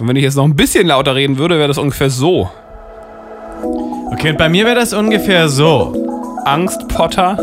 Und 0.00 0.08
wenn 0.08 0.16
ich 0.16 0.22
jetzt 0.22 0.36
noch 0.36 0.44
ein 0.44 0.56
bisschen 0.56 0.86
lauter 0.86 1.14
reden 1.14 1.36
würde, 1.36 1.58
wäre 1.58 1.68
das 1.68 1.76
ungefähr 1.76 2.08
so. 2.08 2.50
Okay, 4.12 4.30
und 4.30 4.38
bei 4.38 4.48
mir 4.48 4.64
wäre 4.64 4.76
das 4.76 4.94
ungefähr 4.94 5.50
so. 5.50 5.94
Angst, 6.46 6.88
Potter. 6.88 7.36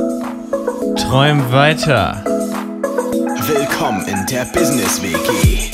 Träum 0.96 1.52
weiter. 1.52 2.24
Willkommen 3.46 4.04
in 4.08 4.26
der 4.26 4.46
Business 4.46 5.00
WG. 5.04 5.70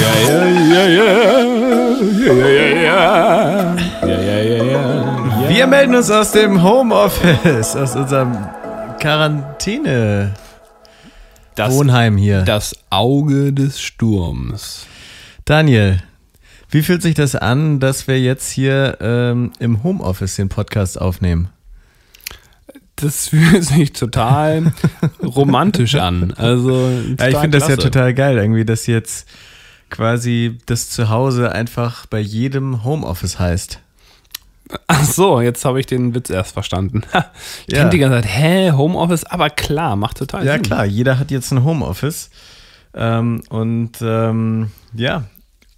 Ja, 0.00 0.12
ja, 0.26 0.44
ja, 0.44 0.86
ja. 0.88 1.04
Ja, 2.26 2.32
ja, 2.34 2.48
ja, 2.48 2.82
ja. 2.82 3.76
Ja, 4.02 4.08
ja, 4.08 4.42
ja, 4.42 4.64
ja. 4.64 5.17
Wir 5.58 5.66
melden 5.66 5.96
uns 5.96 6.08
aus 6.08 6.30
dem 6.30 6.62
Homeoffice, 6.62 7.74
aus 7.74 7.96
unserem 7.96 8.46
Quarantäne. 9.00 10.32
Das, 11.56 11.74
Wohnheim 11.74 12.16
hier. 12.16 12.42
das 12.42 12.76
Auge 12.90 13.52
des 13.52 13.80
Sturms. 13.80 14.86
Daniel, 15.44 16.00
wie 16.70 16.82
fühlt 16.82 17.02
sich 17.02 17.16
das 17.16 17.34
an, 17.34 17.80
dass 17.80 18.06
wir 18.06 18.20
jetzt 18.20 18.48
hier 18.52 18.98
ähm, 19.00 19.50
im 19.58 19.82
Homeoffice 19.82 20.36
den 20.36 20.48
Podcast 20.48 21.00
aufnehmen? 21.00 21.48
Das 22.94 23.26
fühlt 23.30 23.64
sich 23.64 23.92
total 23.92 24.72
romantisch 25.20 25.96
an. 25.96 26.34
Also, 26.36 26.88
Ja, 27.18 27.26
ich 27.30 27.36
finde 27.36 27.58
das 27.58 27.68
ja 27.68 27.74
total 27.76 28.14
geil, 28.14 28.38
irgendwie, 28.38 28.64
dass 28.64 28.86
jetzt 28.86 29.28
quasi 29.90 30.56
das 30.66 30.88
Zuhause 30.88 31.50
einfach 31.50 32.06
bei 32.06 32.20
jedem 32.20 32.84
Homeoffice 32.84 33.40
heißt. 33.40 33.80
Ach 34.86 35.04
so, 35.04 35.40
jetzt 35.40 35.64
habe 35.64 35.80
ich 35.80 35.86
den 35.86 36.14
Witz 36.14 36.30
erst 36.30 36.52
verstanden. 36.52 37.02
Ich 37.66 37.74
Ja. 37.74 37.84
ja. 37.84 37.88
die 37.88 37.98
ganze 37.98 38.20
Zeit, 38.22 38.30
hä, 38.30 38.72
Homeoffice? 38.72 39.24
Aber 39.24 39.50
klar, 39.50 39.96
macht 39.96 40.18
total 40.18 40.44
Ja, 40.46 40.54
Sinn. 40.54 40.62
klar, 40.62 40.84
jeder 40.84 41.18
hat 41.18 41.30
jetzt 41.30 41.50
ein 41.52 41.64
Homeoffice. 41.64 42.30
Ähm, 42.94 43.42
und 43.50 43.92
ähm, 44.00 44.70
ja, 44.94 45.24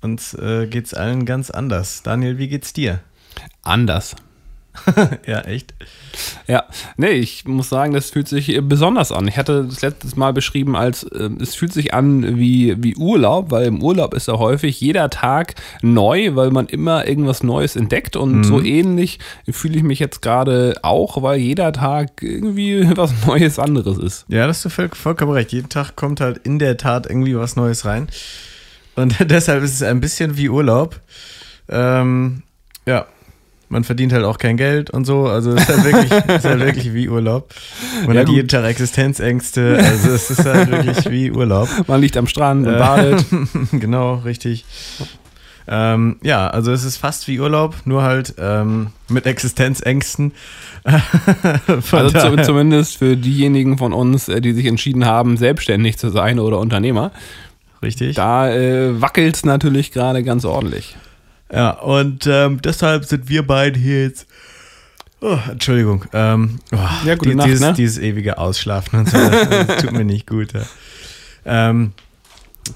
uns 0.00 0.34
äh, 0.34 0.66
geht's 0.66 0.94
allen 0.94 1.24
ganz 1.26 1.50
anders. 1.50 2.02
Daniel, 2.02 2.38
wie 2.38 2.48
geht's 2.48 2.72
dir? 2.72 3.00
Anders. 3.62 4.14
ja, 5.26 5.40
echt? 5.42 5.74
Ja, 6.46 6.64
nee, 6.96 7.10
ich 7.10 7.44
muss 7.46 7.68
sagen, 7.68 7.92
das 7.92 8.10
fühlt 8.10 8.28
sich 8.28 8.48
äh, 8.48 8.60
besonders 8.60 9.12
an. 9.12 9.26
Ich 9.28 9.36
hatte 9.36 9.64
das 9.64 9.82
letztes 9.82 10.16
Mal 10.16 10.32
beschrieben 10.32 10.76
als, 10.76 11.02
äh, 11.04 11.28
es 11.40 11.54
fühlt 11.54 11.72
sich 11.72 11.92
an 11.94 12.38
wie, 12.38 12.76
wie 12.82 12.96
Urlaub, 12.96 13.50
weil 13.50 13.66
im 13.66 13.82
Urlaub 13.82 14.14
ist 14.14 14.28
ja 14.28 14.38
häufig 14.38 14.80
jeder 14.80 15.10
Tag 15.10 15.54
neu, 15.82 16.34
weil 16.34 16.50
man 16.50 16.66
immer 16.66 17.06
irgendwas 17.06 17.42
Neues 17.42 17.76
entdeckt 17.76 18.16
und 18.16 18.44
so 18.44 18.60
ähnlich 18.60 19.18
fühle 19.48 19.76
ich 19.76 19.82
mich 19.82 19.98
jetzt 19.98 20.22
gerade 20.22 20.74
auch, 20.82 21.22
weil 21.22 21.38
jeder 21.38 21.72
Tag 21.72 22.22
irgendwie 22.22 22.88
was 22.96 23.12
Neues 23.26 23.58
anderes 23.58 23.98
ist. 23.98 24.24
Ja, 24.28 24.46
das 24.46 24.58
hast 24.58 24.64
du 24.64 24.68
voll, 24.70 24.90
vollkommen 24.92 25.32
recht. 25.32 25.52
Jeden 25.52 25.68
Tag 25.68 25.96
kommt 25.96 26.20
halt 26.20 26.38
in 26.38 26.58
der 26.58 26.76
Tat 26.76 27.06
irgendwie 27.06 27.36
was 27.36 27.56
Neues 27.56 27.84
rein. 27.84 28.08
Und 28.96 29.16
deshalb 29.30 29.62
ist 29.62 29.74
es 29.74 29.82
ein 29.82 30.00
bisschen 30.00 30.36
wie 30.36 30.48
Urlaub. 30.48 31.00
Ähm, 31.68 32.42
ja, 32.86 33.06
man 33.70 33.84
verdient 33.84 34.12
halt 34.12 34.24
auch 34.24 34.36
kein 34.38 34.56
Geld 34.56 34.90
und 34.90 35.04
so. 35.06 35.26
Also 35.26 35.52
es 35.54 35.62
ist 35.62 35.68
halt 35.68 35.84
wirklich, 35.84 36.10
ist 36.36 36.44
halt 36.44 36.60
wirklich 36.60 36.92
wie 36.92 37.08
Urlaub. 37.08 37.54
Man 38.06 38.14
Ja, 38.14 38.20
hat 38.20 38.26
gut. 38.26 38.36
jeden 38.36 38.48
Tag 38.48 38.64
Existenzängste. 38.64 39.78
Also 39.82 40.10
es 40.10 40.30
ist 40.30 40.44
halt 40.44 40.70
wirklich 40.70 41.08
wie 41.10 41.30
Urlaub. 41.30 41.68
Man 41.86 42.00
liegt 42.00 42.16
am 42.16 42.26
Strand 42.26 42.66
und 42.66 42.74
Äh, 42.74 42.78
badet. 42.78 43.24
genau, 43.72 44.16
richtig. 44.16 44.64
Ähm, 45.68 46.16
ja, 46.22 46.48
also 46.48 46.72
es 46.72 46.82
ist 46.84 46.96
fast 46.96 47.28
wie 47.28 47.38
Urlaub, 47.38 47.76
nur 47.84 48.02
halt 48.02 48.34
ähm, 48.38 48.88
mit 49.08 49.26
Existenzängsten. 49.26 50.32
Also 51.92 52.10
zu, 52.10 52.36
zumindest 52.42 52.96
für 52.96 53.16
diejenigen 53.16 53.78
von 53.78 53.92
uns, 53.92 54.28
äh, 54.28 54.40
die 54.40 54.52
sich 54.52 54.66
entschieden 54.66 55.04
haben, 55.04 55.36
selbstständig 55.36 55.96
zu 55.98 56.08
sein 56.10 56.38
oder 56.40 56.58
Unternehmer. 56.58 57.12
richtig. 57.82 58.16
Da 58.16 58.50
äh, 58.50 59.00
wackelt 59.00 59.36
es 59.36 59.44
natürlich 59.44 59.92
gerade 59.92 60.24
ganz 60.24 60.44
ordentlich. 60.44 60.96
Ja, 61.52 61.70
und 61.70 62.26
ähm, 62.26 62.60
deshalb 62.62 63.04
sind 63.04 63.28
wir 63.28 63.46
beiden 63.46 63.80
hier 63.80 64.04
jetzt. 64.04 64.26
Oh, 65.20 65.38
Entschuldigung. 65.50 66.04
Ähm, 66.12 66.60
oh, 66.72 66.78
Ja, 67.04 67.14
gute 67.16 67.34
Nacht, 67.34 67.48
dieses, 67.48 67.60
ne? 67.60 67.74
dieses 67.74 67.98
ewige 67.98 68.38
Ausschlafen 68.38 69.00
und 69.00 69.10
so, 69.10 69.18
das 69.18 69.76
tut 69.82 69.92
mir 69.92 70.04
nicht 70.04 70.26
gut. 70.26 70.52
Ja. 70.52 70.62
Ähm, 71.44 71.92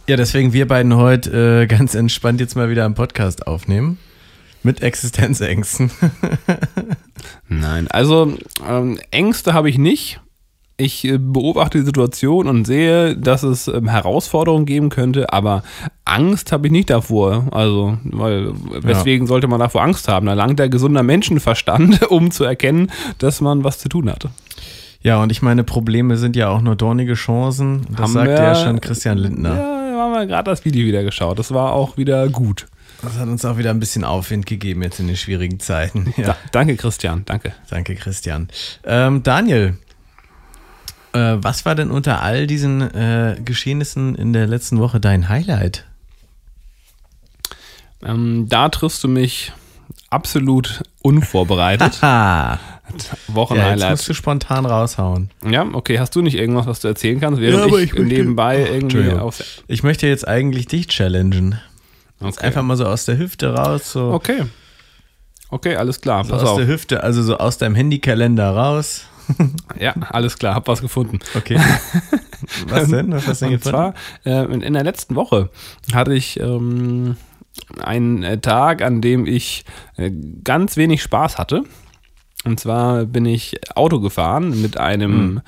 ja, 0.08 0.16
deswegen 0.16 0.52
wir 0.52 0.66
beiden 0.66 0.96
heute 0.96 1.62
äh, 1.62 1.66
ganz 1.66 1.94
entspannt 1.94 2.40
jetzt 2.40 2.56
mal 2.56 2.68
wieder 2.68 2.84
einen 2.84 2.94
Podcast 2.94 3.46
aufnehmen. 3.46 3.98
Mit 4.62 4.82
Existenzängsten. 4.82 5.90
Nein, 7.48 7.86
also 7.88 8.36
ähm, 8.66 8.98
Ängste 9.10 9.52
habe 9.52 9.68
ich 9.68 9.76
nicht. 9.76 10.20
Ich 10.76 11.04
äh, 11.04 11.18
beobachte 11.18 11.78
die 11.78 11.84
Situation 11.84 12.48
und 12.48 12.64
sehe, 12.66 13.16
dass 13.16 13.42
es 13.44 13.68
ähm, 13.68 13.88
Herausforderungen 13.88 14.66
geben 14.66 14.88
könnte, 14.88 15.32
aber 15.32 15.62
Angst 16.04 16.50
habe 16.50 16.66
ich 16.66 16.72
nicht 16.72 16.90
davor. 16.90 17.46
Also, 17.52 17.96
weil 18.04 18.52
weswegen 18.82 19.26
sollte 19.28 19.46
man 19.46 19.60
davor 19.60 19.82
Angst 19.82 20.08
haben? 20.08 20.26
Da 20.26 20.32
langt 20.34 20.58
der 20.58 20.68
gesunder 20.68 21.02
Menschenverstand, 21.04 22.02
um 22.10 22.30
zu 22.32 22.42
erkennen, 22.44 22.90
dass 23.18 23.40
man 23.40 23.62
was 23.62 23.78
zu 23.78 23.88
tun 23.88 24.10
hat. 24.10 24.28
Ja, 25.00 25.22
und 25.22 25.30
ich 25.30 25.42
meine, 25.42 25.62
Probleme 25.64 26.16
sind 26.16 26.34
ja 26.34 26.48
auch 26.48 26.60
nur 26.62 26.76
dornige 26.76 27.14
Chancen. 27.14 27.86
Das 27.90 28.00
Haben 28.00 28.12
sagt 28.14 28.28
wir- 28.28 28.34
ja 28.42 28.54
schon 28.56 28.80
Christian 28.80 29.18
Lindner. 29.18 29.50
Ja, 29.54 29.90
da 29.92 30.00
haben 30.00 30.12
wir 30.12 30.26
gerade 30.26 30.50
das 30.50 30.64
Video 30.64 30.86
wieder 30.86 31.04
geschaut. 31.04 31.38
Das 31.38 31.52
war 31.52 31.72
auch 31.72 31.96
wieder 31.96 32.28
gut. 32.28 32.66
Das 33.02 33.18
hat 33.18 33.28
uns 33.28 33.44
auch 33.44 33.58
wieder 33.58 33.68
ein 33.70 33.80
bisschen 33.80 34.02
Aufwind 34.02 34.46
gegeben 34.46 34.82
jetzt 34.82 34.98
in 34.98 35.06
den 35.06 35.16
schwierigen 35.16 35.60
Zeiten. 35.60 36.12
Ja. 36.16 36.28
Da, 36.28 36.36
danke, 36.52 36.76
Christian, 36.76 37.22
danke. 37.26 37.52
Danke, 37.68 37.94
Christian. 37.96 38.48
Ähm, 38.84 39.22
Daniel, 39.22 39.76
äh, 41.14 41.36
was 41.42 41.64
war 41.64 41.74
denn 41.74 41.90
unter 41.90 42.20
all 42.22 42.46
diesen 42.46 42.80
äh, 42.82 43.40
Geschehnissen 43.44 44.14
in 44.14 44.32
der 44.32 44.46
letzten 44.46 44.78
Woche 44.78 45.00
dein 45.00 45.28
Highlight? 45.28 45.84
Ähm, 48.02 48.46
da 48.48 48.68
triffst 48.68 49.02
du 49.04 49.08
mich 49.08 49.52
absolut 50.10 50.82
unvorbereitet. 51.02 51.98
Ha! 52.02 52.58
Ja, 52.86 52.90
jetzt 52.92 53.16
Wochenhighlight. 53.28 53.90
musst 53.92 54.08
du 54.08 54.14
spontan 54.14 54.66
raushauen. 54.66 55.30
Ja, 55.48 55.66
okay. 55.72 55.98
Hast 55.98 56.14
du 56.14 56.20
nicht 56.20 56.34
irgendwas, 56.36 56.66
was 56.66 56.80
du 56.80 56.88
erzählen 56.88 57.18
kannst, 57.18 57.40
während 57.40 57.58
Ja, 57.60 57.64
aber 57.64 57.80
ich, 57.80 57.94
ich 57.94 57.98
nebenbei 57.98 58.58
irgendwie 58.58 58.80
Entschuldigung. 58.82 59.20
auf. 59.20 59.42
Ich 59.68 59.82
möchte 59.82 60.06
jetzt 60.06 60.28
eigentlich 60.28 60.66
dich 60.66 60.88
challengen. 60.88 61.58
Okay. 62.20 62.44
Einfach 62.46 62.62
mal 62.62 62.76
so 62.76 62.84
aus 62.86 63.06
der 63.06 63.16
Hüfte 63.18 63.54
raus, 63.54 63.90
so, 63.92 64.10
okay. 64.12 64.42
Okay, 65.50 65.76
alles 65.76 66.00
klar. 66.02 66.24
so 66.24 66.30
Pass 66.32 66.42
aus 66.42 66.48
auf. 66.50 66.56
der 66.58 66.66
Hüfte, 66.66 67.02
also 67.02 67.22
so 67.22 67.38
aus 67.38 67.56
deinem 67.58 67.74
Handykalender 67.74 68.50
raus. 68.50 69.04
Ja, 69.78 69.94
alles 70.10 70.38
klar. 70.38 70.54
Hab 70.54 70.68
was 70.68 70.80
gefunden. 70.80 71.18
Okay. 71.34 71.58
Was 72.68 72.88
denn? 72.88 73.10
Was 73.12 73.26
hast 73.26 73.40
du 73.40 73.46
denn 73.46 73.54
Und 73.54 73.64
gefunden? 73.64 73.94
zwar 74.22 74.44
äh, 74.50 74.54
in, 74.66 74.74
der 74.74 74.84
letzten 74.84 75.14
Woche 75.16 75.48
hatte 75.94 76.14
ich 76.14 76.38
ähm, 76.38 77.16
einen 77.80 78.42
Tag, 78.42 78.82
an 78.82 79.00
dem 79.00 79.26
ich 79.26 79.64
äh, 79.96 80.10
ganz 80.44 80.76
wenig 80.76 81.02
Spaß 81.02 81.38
hatte. 81.38 81.62
Und 82.44 82.60
zwar 82.60 83.04
bin 83.06 83.24
ich 83.26 83.56
Auto 83.74 84.00
gefahren 84.00 84.60
mit 84.60 84.76
einem 84.78 85.40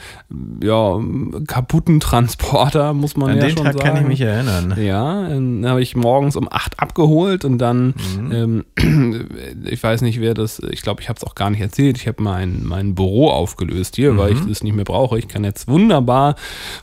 ja, 0.63 0.99
kaputten 1.47 2.01
Transporter, 2.01 2.95
muss 2.95 3.17
man. 3.17 3.31
An 3.31 3.37
ja 3.39 3.47
den 3.47 3.57
schon 3.57 3.65
Tag 3.65 3.75
sagen. 3.75 3.85
kann 3.85 3.97
ich 4.03 4.09
mich 4.09 4.21
erinnern. 4.23 4.75
Ja, 4.81 5.29
dann 5.29 5.65
habe 5.67 5.83
ich 5.83 5.95
morgens 5.95 6.37
um 6.37 6.49
8 6.51 6.81
abgeholt 6.81 7.45
und 7.45 7.59
dann, 7.59 7.95
Mhm. 8.19 8.65
ähm, 8.77 9.27
ich 9.65 9.83
weiß 9.83 10.01
nicht, 10.03 10.21
wer 10.21 10.35
das, 10.35 10.61
ich 10.71 10.83
glaube, 10.83 11.03
ich 11.03 11.09
habe 11.09 11.17
es 11.19 11.25
auch 11.25 11.35
gar 11.35 11.51
nicht 11.51 11.61
erzählt. 11.61 11.97
Ich 11.99 12.07
habe 12.09 12.23
mein, 12.23 12.63
mein 12.65 12.95
Büro 12.95 13.29
aufgelöst 13.31 13.97
hier, 13.97 14.17
weil 14.17 14.33
ich 14.33 14.43
Mhm. 14.43 14.49
das 14.49 14.63
nicht 14.63 14.75
mehr 14.75 14.85
brauche. 14.85 15.19
Ich 15.19 15.29
kann 15.29 15.45
jetzt 15.45 15.69
wunderbar 15.69 16.35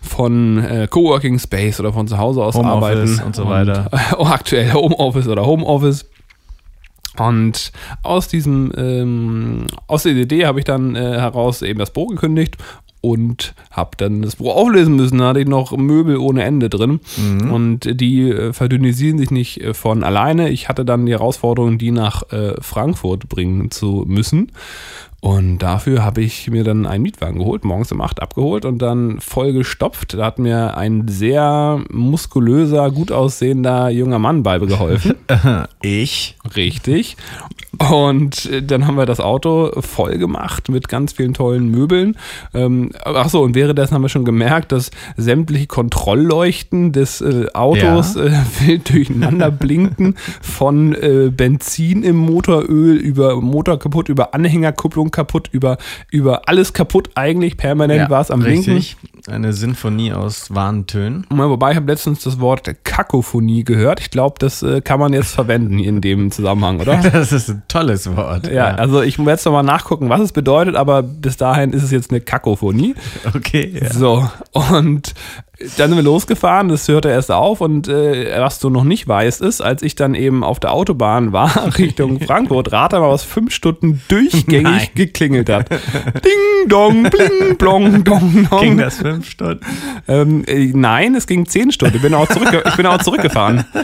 von 0.01 0.63
äh, 0.63 0.87
Coworking 0.89 1.39
Space 1.39 1.79
oder 1.79 1.93
von 1.93 2.07
zu 2.07 2.17
Hause 2.17 2.43
aus 2.43 2.55
Homeoffice 2.55 3.19
arbeiten. 3.19 3.21
und 3.25 3.35
so 3.35 3.47
weiter. 3.47 3.89
Und, 4.17 4.27
aktuell 4.31 4.71
Homeoffice 4.73 5.27
oder 5.27 5.45
Homeoffice. 5.45 6.05
Und 7.17 7.71
aus 8.01 8.27
diesem, 8.27 8.71
ähm, 8.75 9.67
aus 9.87 10.03
der 10.03 10.13
Idee 10.13 10.45
habe 10.45 10.59
ich 10.59 10.65
dann 10.65 10.95
äh, 10.95 10.99
heraus 10.99 11.61
eben 11.61 11.79
das 11.79 11.91
Büro 11.91 12.07
gekündigt 12.07 12.57
und 13.03 13.53
habe 13.69 13.97
dann 13.97 14.21
das 14.21 14.37
Büro 14.37 14.51
auflösen 14.51 14.95
müssen. 14.95 15.17
Da 15.17 15.27
hatte 15.27 15.41
ich 15.41 15.47
noch 15.47 15.75
Möbel 15.75 16.15
ohne 16.15 16.43
Ende 16.43 16.69
drin 16.69 17.01
und 17.51 17.99
die 17.99 18.29
äh, 18.29 18.53
verdünnisieren 18.53 19.17
sich 19.17 19.29
nicht 19.29 19.59
äh, 19.59 19.73
von 19.73 20.05
alleine. 20.05 20.49
Ich 20.49 20.69
hatte 20.69 20.85
dann 20.85 21.05
die 21.05 21.11
Herausforderung, 21.11 21.77
die 21.77 21.91
nach 21.91 22.31
äh, 22.31 22.53
Frankfurt 22.61 23.27
bringen 23.27 23.71
zu 23.71 24.05
müssen. 24.07 24.53
Und 25.19 25.59
dafür 25.59 26.03
habe 26.03 26.21
ich 26.21 26.49
mir 26.49 26.63
dann 26.63 26.85
einen 26.85 27.03
Mietwagen 27.03 27.39
geholt, 27.39 27.65
morgens 27.65 27.91
um 27.91 28.01
8 28.01 28.21
abgeholt 28.21 28.63
und 28.63 28.79
dann 28.79 29.19
voll 29.19 29.51
gestopft. 29.51 30.13
Da 30.13 30.25
hat 30.25 30.39
mir 30.39 30.77
ein 30.77 31.07
sehr 31.07 31.81
muskulöser, 31.89 32.89
gut 32.91 33.11
aussehender 33.11 33.89
junger 33.89 34.19
Mann 34.19 34.43
bei 34.43 34.59
geholfen. 34.59 35.15
Ich? 35.81 36.37
Richtig. 36.55 37.17
Und 37.79 38.45
äh, 38.45 38.61
dann 38.61 38.85
haben 38.85 38.95
wir 38.95 39.05
das 39.05 39.19
Auto 39.19 39.71
voll 39.81 40.17
gemacht 40.17 40.69
mit 40.69 40.87
ganz 40.87 41.13
vielen 41.13 41.33
tollen 41.33 41.69
Möbeln. 41.69 42.17
Ähm, 42.53 42.91
achso, 43.03 43.41
und 43.41 43.55
währenddessen 43.55 43.95
haben 43.95 44.03
wir 44.03 44.09
schon 44.09 44.25
gemerkt, 44.25 44.71
dass 44.71 44.91
sämtliche 45.17 45.67
Kontrollleuchten 45.67 46.91
des 46.91 47.21
äh, 47.21 47.47
Autos 47.53 48.15
Ja. 48.15 48.25
äh, 48.25 48.31
wild 48.67 48.89
durcheinander 48.93 49.49
blinken. 49.51 50.15
Von 50.41 50.93
äh, 50.93 51.31
Benzin 51.35 52.03
im 52.03 52.17
Motoröl 52.17 52.95
über 52.97 53.41
Motor 53.41 53.79
kaputt, 53.79 54.07
über 54.09 54.33
Anhängerkupplung 54.33 55.09
kaputt, 55.11 55.49
über, 55.51 55.77
über 56.11 56.47
alles 56.47 56.73
kaputt 56.73 57.09
eigentlich. 57.15 57.57
Permanent 57.57 58.01
war 58.09 58.21
es 58.21 58.29
am 58.31 58.41
Blinken. 58.41 58.83
Eine 59.29 59.53
Sinfonie 59.53 60.11
aus 60.11 60.53
Warntönen. 60.53 61.25
Ja, 61.31 61.49
Wobei 61.49 61.71
ich 61.71 61.77
habe 61.77 61.89
letztens 61.89 62.23
das 62.23 62.41
Wort 62.41 62.69
Kakophonie 62.83 63.63
gehört. 63.63 64.01
Ich 64.01 64.11
glaube, 64.11 64.35
das 64.37 64.63
äh, 64.63 64.81
kann 64.81 64.99
man 64.99 65.13
jetzt 65.13 65.33
verwenden 65.33 65.79
in 65.79 66.01
dem 66.01 66.29
Zusammenhang, 66.29 66.81
oder? 66.81 66.97
Das 67.13 67.31
ist 67.31 67.49
ein 67.49 67.63
tolles 67.69 68.15
Wort. 68.17 68.51
Ja, 68.51 68.75
also 68.75 69.01
ich 69.01 69.17
werde 69.17 69.31
jetzt 69.31 69.45
nochmal 69.45 69.63
nachgucken, 69.63 70.09
was 70.09 70.19
es 70.19 70.33
bedeutet, 70.33 70.75
aber 70.75 71.03
bis 71.03 71.37
dahin 71.37 71.71
ist 71.71 71.83
es 71.83 71.91
jetzt 71.91 72.11
eine 72.11 72.21
Kakophonie. 72.21 72.95
Okay. 73.35 73.79
Ja. 73.81 73.91
So, 73.91 74.29
und 74.51 75.13
dann 75.77 75.89
sind 75.89 75.95
wir 75.95 76.03
losgefahren, 76.03 76.67
das 76.67 76.87
hörte 76.87 77.09
erst 77.09 77.31
auf 77.31 77.61
und 77.61 77.87
äh, 77.87 78.39
was 78.39 78.59
du 78.59 78.69
noch 78.69 78.83
nicht 78.83 79.07
weißt 79.07 79.41
ist, 79.41 79.61
als 79.61 79.81
ich 79.83 79.95
dann 79.95 80.15
eben 80.15 80.43
auf 80.43 80.59
der 80.59 80.73
Autobahn 80.73 81.31
war 81.31 81.77
Richtung 81.77 82.19
Frankfurt, 82.19 82.71
rate 82.71 82.99
mal, 82.99 83.09
was 83.09 83.23
fünf 83.23 83.53
Stunden 83.53 84.01
durchgängig 84.07 84.63
Nein. 84.63 84.87
geklingelt 84.95 85.49
hat. 85.49 85.69
Ding, 85.69 86.69
dong, 86.69 87.03
bling, 87.03 87.55
blong, 87.57 88.03
dong, 88.03 88.47
dong. 88.49 88.61
Ging 88.61 88.77
das 88.77 88.97
fünf 88.97 89.12
Stunden? 89.21 89.65
Ähm, 90.07 90.43
äh, 90.47 90.71
nein, 90.73 91.13
es 91.15 91.27
ging 91.27 91.45
zehn 91.45 91.71
Stunden. 91.71 91.97
Ich 91.97 92.01
bin 92.01 92.13
auch, 92.13 92.27
zurück, 92.27 92.63
ich 92.65 92.75
bin 92.75 92.85
auch 92.85 93.01
zurückgefahren. 93.01 93.65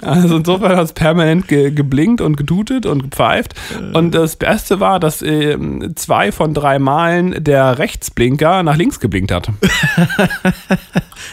Also 0.00 0.36
insofern 0.36 0.76
hat 0.76 0.84
es 0.84 0.92
permanent 0.92 1.48
ge 1.48 1.70
geblinkt 1.70 2.20
und 2.20 2.36
getutet 2.36 2.84
und 2.84 3.04
gepfeift. 3.04 3.54
Und 3.94 4.14
das 4.14 4.36
Beste 4.36 4.78
war, 4.78 5.00
dass 5.00 5.22
ähm, 5.22 5.94
zwei 5.96 6.30
von 6.30 6.52
drei 6.52 6.78
Malen 6.78 7.42
der 7.42 7.78
Rechtsblinker 7.78 8.62
nach 8.62 8.76
links 8.76 9.00
geblinkt 9.00 9.32
hat. 9.32 9.48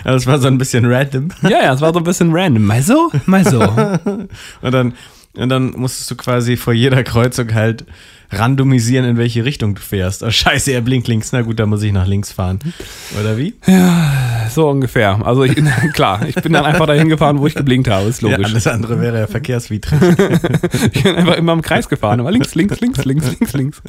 Es 0.03 0.25
war 0.25 0.39
so 0.39 0.47
ein 0.47 0.57
bisschen 0.57 0.85
random. 0.85 1.29
Ja, 1.43 1.63
ja, 1.63 1.73
es 1.73 1.81
war 1.81 1.93
so 1.93 1.99
ein 1.99 2.03
bisschen 2.03 2.29
random. 2.31 2.63
Mal 2.63 2.81
so, 2.81 3.11
mal 3.25 3.45
so. 3.45 3.59
Und 4.61 4.71
dann, 4.73 4.93
und 5.37 5.49
dann 5.49 5.71
musstest 5.71 6.09
du 6.11 6.15
quasi 6.15 6.57
vor 6.57 6.73
jeder 6.73 7.03
Kreuzung 7.03 7.53
halt 7.53 7.85
randomisieren, 8.33 9.05
in 9.05 9.17
welche 9.17 9.43
Richtung 9.43 9.75
du 9.75 9.81
fährst. 9.81 10.23
Oh, 10.23 10.31
scheiße, 10.31 10.71
er 10.71 10.81
blinkt 10.81 11.07
links. 11.09 11.31
Na 11.33 11.41
gut, 11.41 11.59
da 11.59 11.65
muss 11.65 11.83
ich 11.83 11.91
nach 11.91 12.07
links 12.07 12.31
fahren. 12.31 12.59
Oder 13.19 13.37
wie? 13.37 13.55
So 14.49 14.69
ungefähr. 14.69 15.19
Also 15.25 15.43
ich, 15.43 15.55
klar, 15.93 16.25
ich 16.25 16.35
bin 16.35 16.53
dann 16.53 16.63
einfach 16.65 16.85
dahin 16.85 17.09
gefahren, 17.09 17.39
wo 17.39 17.47
ich 17.47 17.55
geblinkt 17.55 17.89
habe. 17.89 18.07
Ist 18.07 18.21
Ja, 18.21 18.29
logisch. 18.29 18.45
alles 18.47 18.67
andere 18.67 19.01
wäre 19.01 19.19
ja 19.19 19.27
verkehrswidrig. 19.27 19.99
Ich 20.93 21.03
bin 21.03 21.15
einfach 21.15 21.35
immer 21.35 21.53
im 21.53 21.61
Kreis 21.61 21.89
gefahren. 21.89 22.19
Aber 22.21 22.31
links, 22.31 22.55
links, 22.55 22.79
links, 22.79 23.03
links, 23.03 23.27
links, 23.29 23.53
links. 23.53 23.81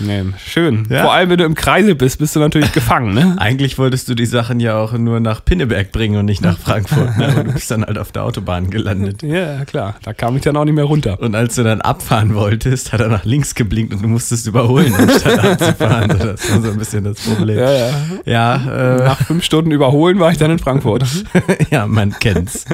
Nee, 0.00 0.22
schön. 0.44 0.86
Ja. 0.90 1.02
Vor 1.02 1.12
allem, 1.12 1.30
wenn 1.30 1.38
du 1.38 1.44
im 1.44 1.54
Kreise 1.54 1.94
bist, 1.94 2.18
bist 2.18 2.36
du 2.36 2.40
natürlich 2.40 2.72
gefangen, 2.72 3.14
ne? 3.14 3.36
Eigentlich 3.38 3.78
wolltest 3.78 4.08
du 4.08 4.14
die 4.14 4.26
Sachen 4.26 4.60
ja 4.60 4.76
auch 4.78 4.92
nur 4.92 5.20
nach 5.20 5.44
Pinneberg 5.44 5.90
bringen 5.92 6.16
und 6.16 6.24
nicht 6.26 6.42
nach 6.42 6.58
Frankfurt. 6.58 7.16
Ne? 7.18 7.28
Aber 7.28 7.44
du 7.44 7.52
bist 7.52 7.70
dann 7.70 7.84
halt 7.84 7.98
auf 7.98 8.12
der 8.12 8.24
Autobahn 8.24 8.70
gelandet. 8.70 9.22
Ja, 9.22 9.64
klar. 9.64 9.96
Da 10.02 10.12
kam 10.12 10.36
ich 10.36 10.42
dann 10.42 10.56
auch 10.56 10.64
nicht 10.64 10.74
mehr 10.74 10.84
runter. 10.84 11.20
Und 11.20 11.34
als 11.34 11.56
du 11.56 11.64
dann 11.64 11.80
abfahren 11.80 12.34
wolltest, 12.34 12.92
hat 12.92 13.00
er 13.00 13.08
nach 13.08 13.24
links 13.24 13.54
geblinkt 13.54 13.92
und 13.94 14.02
du 14.02 14.08
musstest 14.08 14.46
überholen, 14.46 14.94
anstatt 14.94 15.38
abzufahren. 15.44 16.10
So, 16.10 16.26
Das 16.26 16.50
war 16.52 16.60
so 16.62 16.70
ein 16.70 16.78
bisschen 16.78 17.04
das 17.04 17.20
Problem. 17.20 17.58
Ja, 17.58 17.72
ja. 17.72 17.90
Ja, 18.24 18.96
äh, 18.96 19.04
Nach 19.04 19.18
fünf 19.18 19.44
Stunden 19.44 19.70
überholen 19.70 20.18
war 20.20 20.30
ich 20.30 20.38
dann 20.38 20.50
in 20.50 20.58
Frankfurt. 20.58 21.04
ja, 21.70 21.86
man 21.86 22.12
kennt's. 22.18 22.64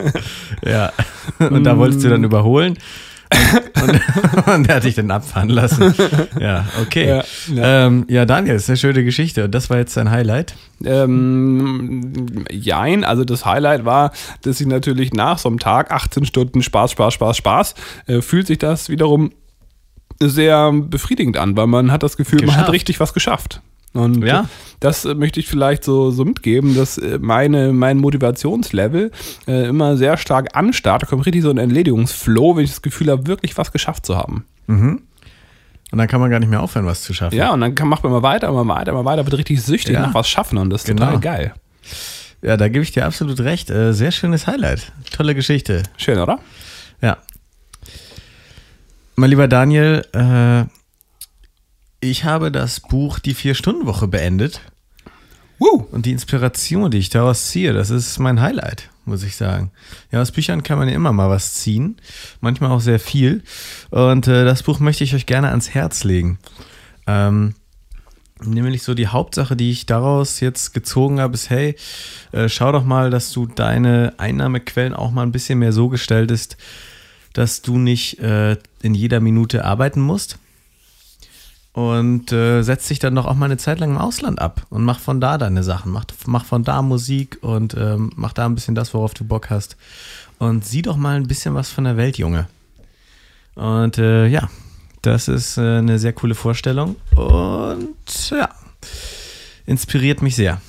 Ja. 0.65 0.93
Und 1.39 1.65
da 1.65 1.79
wolltest 1.79 2.05
du 2.05 2.09
dann 2.09 2.25
überholen. 2.25 2.77
Und, 3.75 4.49
und 4.49 4.69
er 4.69 4.77
hat 4.77 4.85
dich 4.85 4.95
dann 4.95 5.11
abfahren 5.11 5.49
lassen. 5.49 5.95
Ja, 6.41 6.67
okay. 6.81 7.09
Ja, 7.09 7.25
Ja. 7.53 7.87
Ähm, 7.87 8.07
ja 8.09 8.25
Daniel, 8.25 8.55
ist 8.55 8.69
eine 8.69 8.77
schöne 8.77 9.05
Geschichte. 9.05 9.45
Und 9.45 9.55
das 9.55 9.69
war 9.69 9.77
jetzt 9.77 9.97
dein 9.97 10.11
Highlight. 10.11 10.55
Ähm, 10.85 12.45
jein, 12.51 13.05
also 13.05 13.25
das 13.25 13.45
Highlight 13.45 13.85
war, 13.85 14.13
dass 14.43 14.61
ich 14.61 14.67
natürlich 14.67 15.13
nach 15.13 15.39
so 15.39 15.49
einem 15.49 15.59
Tag 15.59 15.91
18 15.91 16.25
Stunden 16.25 16.63
Spaß, 16.63 16.93
Spaß, 16.93 17.15
Spaß, 17.15 17.37
Spaß, 17.37 17.75
äh, 18.07 18.23
fühlt 18.23 18.47
sich 18.47 18.59
das 18.59 18.89
wiederum 18.89 19.33
sehr 20.21 20.73
befriedigend 20.73 21.37
an, 21.37 21.57
weil 21.57 21.67
man 21.67 21.91
hat 21.91 22.03
das 22.03 22.17
Gefühl, 22.17 22.41
man 22.41 22.51
hat 22.51 22.55
Geschafft. 22.55 22.73
richtig 22.73 23.01
was 23.01 23.15
geschafft. 23.15 23.61
Und 23.95 24.25
Ja. 24.25 24.49
das 24.81 25.05
möchte 25.05 25.39
ich 25.41 25.47
vielleicht 25.49 25.85
so, 25.85 26.11
so 26.11 26.25
mitgeben, 26.25 26.75
dass 26.75 26.99
äh, 26.99 27.19
meine, 27.21 27.73
mein 27.73 27.99
Motivationslevel 27.99 29.11
äh, 29.47 29.69
immer 29.69 29.97
sehr 29.97 30.17
stark 30.17 30.57
anstarrt. 30.57 31.03
Da 31.03 31.07
kommt 31.07 31.25
richtig 31.27 31.43
so 31.43 31.51
ein 31.51 31.59
Entledigungsflow, 31.59 32.57
wenn 32.57 32.65
ich 32.65 32.71
das 32.71 32.83
Gefühl 32.83 33.11
habe, 33.11 33.27
wirklich 33.29 33.57
was 33.57 33.71
geschafft 33.73 34.05
zu 34.05 34.17
haben. 34.17 34.45
Und 34.67 34.99
dann 35.93 36.09
kann 36.09 36.21
man 36.21 36.31
gar 36.31 36.41
nicht 36.41 36.49
mehr 36.49 36.61
aufhören, 36.61 36.87
was 36.87 37.03
zu 37.03 37.15
schaffen. 37.15 37.37
Ja, 37.37 37.53
und 37.53 37.61
dann 37.61 37.75
kann, 37.77 37.87
macht 37.89 38.03
man 38.03 38.13
immer 38.13 38.23
weiter, 38.23 38.49
immer 38.49 38.67
weiter, 38.67 38.91
immer 38.93 39.05
weiter, 39.05 39.25
wird 39.25 39.39
richtig 39.39 39.63
süchtig 39.63 39.95
Ja. 39.95 40.01
nach 40.01 40.15
was 40.15 40.29
schaffen 40.29 40.59
und 40.59 40.71
das 40.71 40.83
ist 40.83 40.87
Genau. 40.89 41.05
total 41.07 41.21
geil. 41.21 41.55
Ja, 42.43 42.57
da 42.57 42.69
gebe 42.69 42.83
ich 42.83 42.91
dir 42.93 43.07
absolut 43.07 43.39
recht. 43.41 43.71
Äh, 43.71 43.93
sehr 43.95 44.11
schönes 44.11 44.47
Highlight. 44.49 44.91
Tolle 45.13 45.35
Geschichte. 45.37 45.83
Schön, 45.97 46.19
oder? 46.19 46.41
Ja. 47.01 47.19
Mein 49.17 49.31
lieber 49.31 49.47
Daniel, 49.49 50.05
äh, 50.13 50.65
ich 52.11 52.25
habe 52.25 52.51
das 52.51 52.81
Buch 52.81 53.19
Die 53.19 53.35
Vier-Stunden-Woche 53.35 54.09
beendet. 54.09 54.61
Woo! 55.59 55.87
Und 55.91 56.07
die 56.07 56.13
Inspiration, 56.13 56.91
die 56.91 56.99
ich 56.99 57.11
daraus 57.11 57.49
ziehe, 57.49 57.73
das 57.73 57.91
ist 57.91 58.19
mein 58.19 58.41
Highlight, 58.41 58.91
muss 59.05 59.23
ich 59.23 59.37
sagen. 59.37 59.71
Ja, 60.11 60.21
aus 60.21 60.33
Büchern 60.33 60.63
kann 60.63 60.79
man 60.79 60.89
ja 60.89 60.95
immer 60.95 61.13
mal 61.13 61.31
was 61.31 61.55
ziehen, 61.55 61.97
manchmal 62.41 62.73
auch 62.73 62.81
sehr 62.81 62.99
viel. 62.99 63.43
Und 63.91 64.27
äh, 64.27 64.45
das 64.45 64.63
Buch 64.65 64.81
möchte 64.81 65.05
ich 65.05 65.15
euch 65.15 65.27
gerne 65.27 65.51
ans 65.51 65.71
Herz 65.71 66.05
legen. 66.05 66.39
Ähm, 67.07 67.55
nämlich 68.43 68.83
so 68.83 68.95
die 68.95 69.09
Hauptsache, 69.09 69.57
die 69.57 69.71
ich 69.71 69.87
daraus 69.87 70.41
jetzt 70.41 70.75
gezogen 70.75 71.21
habe, 71.21 71.35
ist, 71.35 71.51
hey, 71.51 71.77
äh, 72.33 72.49
schau 72.49 72.73
doch 72.73 72.85
mal, 72.85 73.11
dass 73.11 73.33
du 73.33 73.47
deine 73.47 74.15
Einnahmequellen 74.19 74.95
auch 74.95 75.13
mal 75.13 75.23
ein 75.23 75.33
bisschen 75.33 75.61
mehr 75.61 75.73
so 75.73 75.89
gestaltest, 75.89 76.57
dass 77.33 77.63
du 77.63 77.79
nicht 77.79 78.19
äh, 78.19 78.57
in 78.83 78.95
jeder 78.95 79.21
Minute 79.21 79.65
arbeiten 79.65 80.01
musst, 80.01 80.39
und 81.75 82.31
äh, 82.31 82.63
setz 82.63 82.87
dich 82.87 83.01
dann 83.01 83.17
doch 83.17 83.27
auch 83.27 83.35
mal 83.35 83.47
eine 83.47 83.57
Zeit 83.57 83.81
lang 83.81 83.91
im 83.91 83.99
Ausland 83.99 84.41
ab 84.41 84.65
und 84.71 84.85
mach 84.85 85.01
von 85.01 85.21
da 85.21 85.39
deine 85.39 85.65
Sachen. 85.65 85.91
Mach, 85.91 86.05
mach 86.25 86.45
von 86.45 86.63
da 86.63 86.83
Musik 86.83 87.39
und 87.43 87.75
ähm, 87.77 88.13
mach 88.15 88.33
da 88.33 88.47
ein 88.47 88.55
bisschen 88.55 88.77
das, 88.77 88.95
worauf 88.95 89.13
du 89.13 89.25
Bock 89.25 89.51
hast. 89.51 89.77
Und 90.39 90.65
sieh 90.65 90.83
doch 90.83 90.97
mal 90.97 91.17
ein 91.17 91.27
bisschen 91.27 91.55
was 91.57 91.73
von 91.73 91.83
der 91.83 91.97
Welt, 91.97 92.17
Junge. 92.17 92.47
Und 93.57 93.99
äh, 93.99 94.29
ja, 94.29 94.49
das 95.03 95.27
ist 95.27 95.59
äh, 95.59 95.79
eine 95.79 95.99
sehr 95.99 96.13
coole 96.13 96.37
Vorstellung 96.37 96.95
und 97.17 98.31
ja, 98.31 98.49
inspiriert 99.67 100.23
mich 100.23 100.37
sehr. 100.37 100.61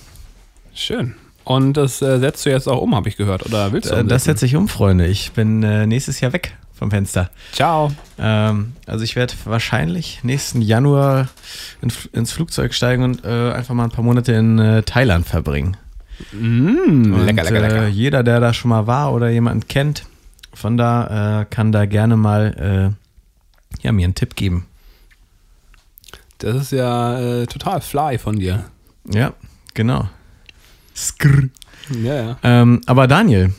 Schön. 0.74 1.14
Und 1.44 1.74
das 1.78 2.02
äh, 2.02 2.18
setzt 2.18 2.48
du 2.48 2.50
jetzt 2.50 2.68
auch 2.68 2.82
um, 2.82 2.96
habe 2.96 3.10
ich 3.10 3.16
gehört. 3.16 3.46
Oder 3.46 3.72
willst 3.72 3.92
du? 3.92 3.96
Äh, 3.96 4.06
das 4.06 4.24
setze 4.24 4.48
ich 4.48 4.56
um, 4.56 4.68
Freunde. 4.68 5.06
Ich 5.06 5.34
bin 5.34 5.62
äh, 5.62 5.86
nächstes 5.86 6.20
Jahr 6.20 6.34
weg 6.34 6.58
vom 6.78 6.92
Fenster. 6.92 7.30
Ciao. 7.54 7.92
Ähm, 8.20 8.74
also 8.86 9.04
ich 9.04 9.16
werde 9.16 9.34
wahrscheinlich 9.46 10.24
nächsten 10.24 10.62
Januar 10.62 11.30
in, 11.82 11.92
ins 12.14 12.32
Flugzeug 12.32 12.74
steigen 12.74 13.04
und 13.04 13.24
äh, 13.24 13.52
einfach 13.52 13.74
mal 13.74 13.86
ein 13.86 13.92
paar 13.92 14.04
Monate 14.04 14.34
in 14.34 14.60
äh, 14.60 14.84
Thailand 14.84 15.26
verbringen. 15.26 15.78
Mm, 16.32 17.14
Und, 17.14 17.26
lecker, 17.26 17.44
lecker, 17.44 17.60
lecker. 17.62 17.84
Äh, 17.86 17.90
jeder, 17.90 18.24
der 18.24 18.40
da 18.40 18.54
schon 18.54 18.70
mal 18.70 18.88
war 18.88 19.14
oder 19.14 19.30
jemanden 19.30 19.68
kennt, 19.68 20.06
von 20.54 20.78
da 20.78 21.42
äh, 21.42 21.46
kann 21.46 21.72
da 21.72 21.86
gerne 21.86 22.18
mal 22.18 22.96
äh, 22.96 23.84
ja, 23.84 23.92
mir 23.92 24.06
einen 24.06 24.16
Tipp 24.16 24.36
geben. 24.36 24.66
Das 26.40 26.56
ist 26.56 26.72
ja 26.72 27.20
äh, 27.20 27.48
total 27.48 27.82
fly 27.82 28.18
von 28.18 28.38
dir. 28.38 28.66
Ja, 29.10 29.34
genau. 29.74 30.10
Skrr. 30.96 31.50
Ja, 32.02 32.16
ja. 32.16 32.38
Ähm, 32.44 32.82
aber 32.86 33.08
Daniel, 33.08 33.54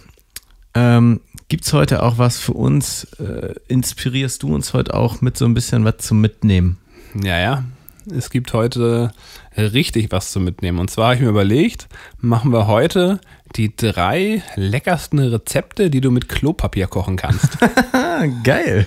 ähm, 0.75 1.21
gibt's 1.49 1.73
heute 1.73 2.03
auch 2.03 2.19
was 2.19 2.39
für 2.39 2.53
uns? 2.53 3.05
Äh, 3.19 3.55
inspirierst 3.69 4.43
du 4.43 4.55
uns 4.55 4.73
heute 4.73 4.95
auch 4.95 5.21
mit 5.21 5.37
so 5.37 5.45
ein 5.45 5.55
bisschen 5.55 5.85
was 5.85 5.99
zum 5.99 6.21
Mitnehmen? 6.21 6.79
Ja, 7.15 7.39
ja. 7.39 7.65
Es 8.15 8.31
gibt 8.31 8.53
heute 8.53 9.13
richtig 9.57 10.13
was 10.13 10.31
zu 10.33 10.41
mitnehmen. 10.41 10.79
Und 10.79 10.91
zwar 10.91 11.07
habe 11.07 11.15
ich 11.17 11.21
mir 11.23 11.29
überlegt, 11.29 11.89
machen 12.21 12.53
wir 12.53 12.67
heute 12.67 13.21
die 13.55 13.75
drei 13.75 14.43
leckersten 14.57 15.19
Rezepte, 15.19 15.89
die 15.91 16.01
du 16.01 16.11
mit 16.11 16.29
Klopapier 16.29 16.87
kochen 16.89 17.17
kannst. 17.17 17.59
Geil. 18.45 18.87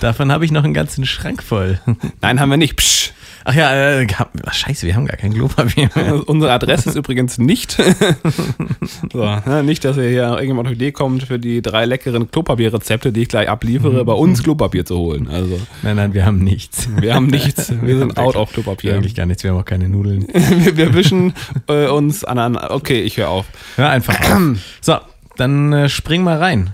Davon 0.00 0.32
habe 0.32 0.44
ich 0.44 0.50
noch 0.52 0.64
einen 0.64 0.74
ganzen 0.74 1.06
Schrank 1.06 1.42
voll. 1.42 1.80
Nein, 2.20 2.40
haben 2.40 2.50
wir 2.50 2.56
nicht. 2.56 2.76
Psch. 2.76 3.12
Ach 3.48 3.54
ja, 3.54 4.00
äh, 4.00 4.06
ach, 4.44 4.52
scheiße, 4.52 4.88
wir 4.88 4.96
haben 4.96 5.06
gar 5.06 5.16
kein 5.16 5.32
Klopapier 5.32 5.88
mehr. 5.94 6.28
Unsere 6.28 6.50
Adresse 6.50 6.88
ist 6.88 6.96
übrigens 6.96 7.38
nicht. 7.38 7.76
so, 9.12 9.24
ne, 9.24 9.62
nicht, 9.62 9.84
dass 9.84 9.96
ihr 9.98 10.08
hier 10.08 10.24
irgendjemand 10.30 10.66
auf 10.66 10.72
die 10.72 10.76
Idee 10.76 10.90
kommt, 10.90 11.22
für 11.22 11.38
die 11.38 11.62
drei 11.62 11.84
leckeren 11.84 12.28
Klopapierrezepte, 12.28 13.12
die 13.12 13.22
ich 13.22 13.28
gleich 13.28 13.48
abliefere, 13.48 14.04
bei 14.04 14.14
uns 14.14 14.42
Klopapier 14.42 14.84
zu 14.84 14.98
holen. 14.98 15.28
Also, 15.28 15.60
Nein, 15.82 15.94
nein, 15.94 16.12
wir 16.12 16.26
haben 16.26 16.38
nichts. 16.38 16.88
wir 17.00 17.14
haben 17.14 17.28
nichts. 17.28 17.72
Wir 17.82 17.98
sind 17.98 18.18
out 18.18 18.34
auf 18.34 18.50
Wir 18.50 18.56
haben 18.56 18.64
Klopapier. 18.64 18.94
eigentlich 18.94 19.14
gar 19.14 19.26
nichts, 19.26 19.44
wir 19.44 19.52
haben 19.52 19.60
auch 19.60 19.64
keine 19.64 19.85
Nudeln. 19.88 20.26
Wir, 20.32 20.76
wir 20.76 20.94
wischen 20.94 21.34
äh, 21.68 21.86
uns 21.86 22.24
an, 22.24 22.38
an. 22.38 22.56
Okay, 22.56 23.00
ich 23.02 23.16
höre 23.16 23.28
auf. 23.28 23.46
Hör 23.76 23.90
einfach 23.90 24.18
auf. 24.20 24.40
So, 24.80 24.98
dann 25.36 25.72
äh, 25.72 25.88
spring 25.88 26.22
mal 26.22 26.38
rein 26.38 26.72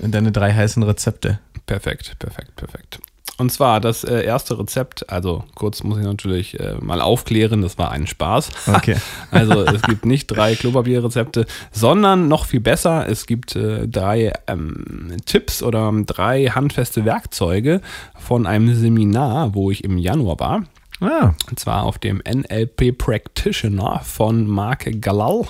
in 0.00 0.10
deine 0.10 0.32
drei 0.32 0.52
heißen 0.52 0.82
Rezepte. 0.82 1.38
Perfekt, 1.66 2.18
perfekt, 2.18 2.56
perfekt. 2.56 2.98
Und 3.36 3.50
zwar 3.50 3.80
das 3.80 4.04
äh, 4.04 4.22
erste 4.22 4.58
Rezept, 4.58 5.10
also 5.10 5.42
kurz 5.56 5.82
muss 5.82 5.98
ich 5.98 6.04
natürlich 6.04 6.60
äh, 6.60 6.76
mal 6.80 7.00
aufklären, 7.00 7.62
das 7.62 7.78
war 7.78 7.90
ein 7.90 8.06
Spaß. 8.06 8.50
Okay. 8.74 8.96
also 9.30 9.62
es 9.62 9.82
gibt 9.88 10.04
nicht 10.04 10.26
drei 10.28 10.54
Klopapierrezepte, 10.54 11.46
sondern 11.72 12.28
noch 12.28 12.46
viel 12.46 12.60
besser, 12.60 13.08
es 13.08 13.26
gibt 13.26 13.56
äh, 13.56 13.88
drei 13.88 14.32
ähm, 14.46 15.16
Tipps 15.26 15.62
oder 15.62 15.92
drei 16.06 16.46
handfeste 16.46 17.04
Werkzeuge 17.04 17.80
von 18.18 18.46
einem 18.46 18.74
Seminar, 18.74 19.54
wo 19.54 19.70
ich 19.70 19.82
im 19.82 19.98
Januar 19.98 20.38
war. 20.38 20.64
Ah, 21.00 21.34
Und 21.50 21.58
zwar 21.58 21.82
auf 21.82 21.98
dem 21.98 22.22
NLP 22.26 22.96
Practitioner 22.96 24.00
von 24.04 24.46
Mark 24.46 24.88
Galal. 25.00 25.42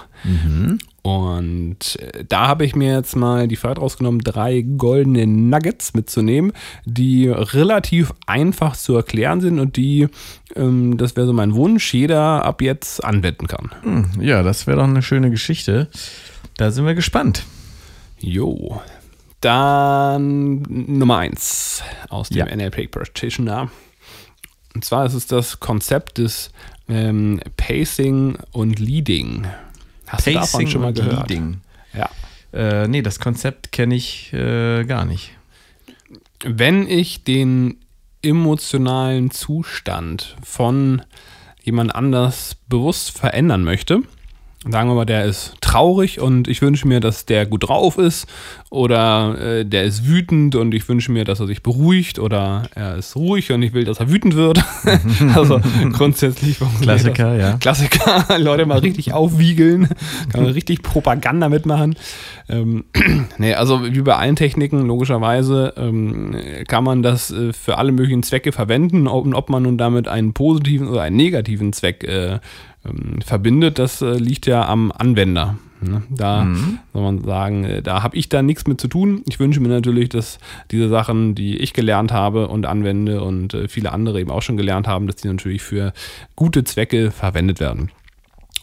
Und 1.02 1.96
äh, 2.00 2.24
da 2.26 2.48
habe 2.48 2.64
ich 2.64 2.74
mir 2.74 2.94
jetzt 2.96 3.14
mal 3.14 3.46
die 3.46 3.56
Freiheit 3.56 3.78
rausgenommen, 3.78 4.22
drei 4.22 4.62
goldene 4.62 5.26
Nuggets 5.26 5.92
mitzunehmen, 5.92 6.52
die 6.86 7.28
relativ 7.28 8.14
einfach 8.26 8.74
zu 8.74 8.96
erklären 8.96 9.42
sind 9.42 9.58
und 9.60 9.76
die, 9.76 10.08
ähm, 10.56 10.96
das 10.96 11.14
wäre 11.14 11.26
so 11.26 11.34
mein 11.34 11.54
Wunsch, 11.54 11.92
jeder 11.92 12.44
ab 12.46 12.62
jetzt 12.62 13.04
anwenden 13.04 13.46
kann. 13.46 13.70
hm, 13.82 14.06
ja, 14.22 14.42
das 14.42 14.66
wäre 14.66 14.78
doch 14.78 14.84
eine 14.84 15.02
schöne 15.02 15.30
Geschichte. 15.30 15.88
Da 16.56 16.70
sind 16.70 16.86
wir 16.86 16.94
gespannt. 16.94 17.44
Jo. 18.18 18.80
Dann 19.40 20.62
Nummer 20.68 21.18
eins 21.18 21.82
aus 22.08 22.30
dem 22.30 22.38
Ja. 22.38 22.46
NLP 22.56 22.90
Practitioner. 22.90 23.70
Und 24.74 24.84
zwar 24.84 25.06
ist 25.06 25.14
es 25.14 25.26
das 25.26 25.60
Konzept 25.60 26.18
des 26.18 26.50
ähm, 26.88 27.40
Pacing 27.56 28.36
und 28.52 28.78
Leading. 28.78 29.46
Hast 30.06 30.26
du 30.26 30.32
davon 30.32 30.66
schon 30.66 30.82
mal 30.82 30.92
gehört? 30.92 31.28
Leading. 31.28 31.60
Ja. 31.92 32.10
Äh, 32.52 32.88
nee, 32.88 33.02
das 33.02 33.20
Konzept 33.20 33.72
kenne 33.72 33.94
ich 33.94 34.32
äh, 34.32 34.84
gar 34.84 35.04
nicht. 35.04 35.30
Wenn 36.44 36.88
ich 36.88 37.24
den 37.24 37.78
emotionalen 38.22 39.30
Zustand 39.30 40.36
von 40.42 41.02
jemand 41.62 41.94
anders 41.94 42.56
bewusst 42.68 43.16
verändern 43.16 43.64
möchte, 43.64 44.02
sagen 44.68 44.88
wir 44.88 44.94
mal, 44.94 45.04
der 45.04 45.24
ist 45.24 45.54
traurig 45.60 46.20
und 46.20 46.48
ich 46.48 46.62
wünsche 46.62 46.88
mir, 46.88 47.00
dass 47.00 47.26
der 47.26 47.46
gut 47.46 47.68
drauf 47.68 47.98
ist 47.98 48.26
oder 48.70 49.38
äh, 49.40 49.64
der 49.64 49.84
ist 49.84 50.06
wütend 50.06 50.56
und 50.56 50.74
ich 50.74 50.88
wünsche 50.88 51.12
mir, 51.12 51.24
dass 51.24 51.40
er 51.40 51.46
sich 51.46 51.62
beruhigt 51.62 52.18
oder 52.18 52.64
er 52.74 52.96
ist 52.96 53.14
ruhig 53.16 53.52
und 53.52 53.62
ich 53.62 53.72
will, 53.72 53.84
dass 53.84 54.00
er 54.00 54.10
wütend 54.10 54.36
wird. 54.36 54.64
also 55.34 55.60
grundsätzlich 55.92 56.58
Klassiker, 56.80 57.36
ja. 57.36 57.56
Klassiker, 57.58 58.24
Leute 58.38 58.66
mal 58.66 58.78
richtig 58.78 59.12
aufwiegeln, 59.12 59.88
kann 60.32 60.44
man 60.44 60.52
richtig 60.52 60.82
Propaganda 60.82 61.48
mitmachen. 61.48 61.96
Ähm, 62.48 62.84
nee, 63.38 63.54
also 63.54 63.84
wie 63.84 64.02
bei 64.02 64.16
allen 64.16 64.36
Techniken, 64.36 64.86
logischerweise 64.86 65.74
ähm, 65.76 66.36
kann 66.68 66.84
man 66.84 67.02
das 67.02 67.30
äh, 67.30 67.52
für 67.52 67.78
alle 67.78 67.92
möglichen 67.92 68.22
Zwecke 68.22 68.52
verwenden. 68.52 69.08
Ob, 69.08 69.32
ob 69.34 69.50
man 69.50 69.62
nun 69.62 69.78
damit 69.78 70.08
einen 70.08 70.32
positiven 70.32 70.88
oder 70.88 71.02
einen 71.02 71.16
negativen 71.16 71.72
Zweck 71.72 72.04
äh, 72.04 72.38
ähm, 72.86 73.20
verbindet, 73.24 73.78
das 73.78 74.02
äh, 74.02 74.14
liegt 74.14 74.46
ja 74.46 74.66
am 74.68 74.92
Anwender. 74.92 75.56
Ne? 75.80 76.02
Da 76.10 76.46
soll 76.92 77.02
man 77.02 77.24
sagen, 77.24 77.64
äh, 77.64 77.82
da 77.82 78.02
habe 78.02 78.16
ich 78.16 78.28
da 78.28 78.42
nichts 78.42 78.66
mit 78.66 78.80
zu 78.80 78.88
tun. 78.88 79.22
Ich 79.28 79.38
wünsche 79.38 79.60
mir 79.60 79.68
natürlich, 79.68 80.08
dass 80.08 80.38
diese 80.70 80.88
Sachen, 80.88 81.34
die 81.34 81.58
ich 81.58 81.72
gelernt 81.72 82.12
habe 82.12 82.48
und 82.48 82.66
anwende 82.66 83.22
und 83.22 83.54
äh, 83.54 83.68
viele 83.68 83.92
andere 83.92 84.20
eben 84.20 84.30
auch 84.30 84.42
schon 84.42 84.56
gelernt 84.56 84.86
haben, 84.86 85.06
dass 85.06 85.16
die 85.16 85.28
natürlich 85.28 85.62
für 85.62 85.92
gute 86.36 86.64
Zwecke 86.64 87.10
verwendet 87.10 87.60
werden. 87.60 87.90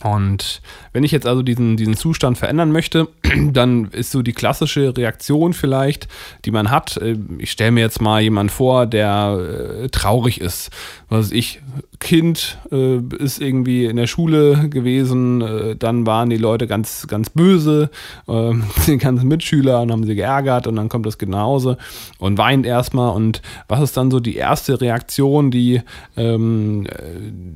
Und 0.04 0.62
wenn 0.94 1.04
ich 1.04 1.12
jetzt 1.12 1.28
also 1.28 1.44
diesen, 1.44 1.78
diesen 1.78 1.96
Zustand 1.96 2.38
verändern 2.38 2.72
möchte, 2.72 3.08
dann 3.51 3.86
ist 3.92 4.12
so 4.12 4.24
die 4.24 4.34
klassische 4.34 4.98
Reaktion 4.98 5.54
vielleicht, 5.54 6.08
die 6.46 6.51
man 6.51 6.72
hat. 6.72 6.98
äh, 6.98 7.18
Ich 7.38 7.51
stelle 7.51 7.72
mir 7.72 7.82
jetzt 7.82 8.01
mal 8.01 8.22
jemanden 8.22 8.50
vor, 8.50 8.88
der 8.88 9.84
äh, 9.84 9.90
traurig 9.90 10.42
ist. 10.42 10.72
Was 11.10 11.28
weiß 11.28 11.32
ich, 11.34 11.62
Kind 12.01 12.58
äh, 12.72 12.98
ist 13.20 13.39
irgendwie 13.39 13.86
in 13.86 13.96
der 13.96 14.08
Schule 14.08 14.67
gewesen, 14.70 15.41
äh, 15.41 15.75
dann 15.75 16.05
waren 16.08 16.31
die 16.31 16.38
Leute 16.38 16.65
ganz, 16.67 17.08
ganz 17.08 17.29
böse, 17.29 17.89
äh, 18.27 18.53
die 18.88 18.98
ganzen 18.98 19.27
Mitschüler 19.27 19.81
und 19.81 19.91
haben 19.91 20.03
sie 20.03 20.15
geärgert 20.15 20.67
und 20.67 20.75
dann 20.75 20.89
kommt 20.89 21.05
das 21.05 21.17
Kind 21.17 21.31
nach 21.31 21.43
Hause 21.43 21.77
und 22.17 22.38
weint 22.38 22.65
erstmal. 22.65 23.15
Und 23.15 23.41
was 23.67 23.81
ist 23.81 23.96
dann 23.96 24.12
so 24.12 24.20
die 24.20 24.36
erste 24.36 24.81
Reaktion, 24.81 25.51
die, 25.51 25.81
ähm, 26.17 26.88
äh, 26.88 26.91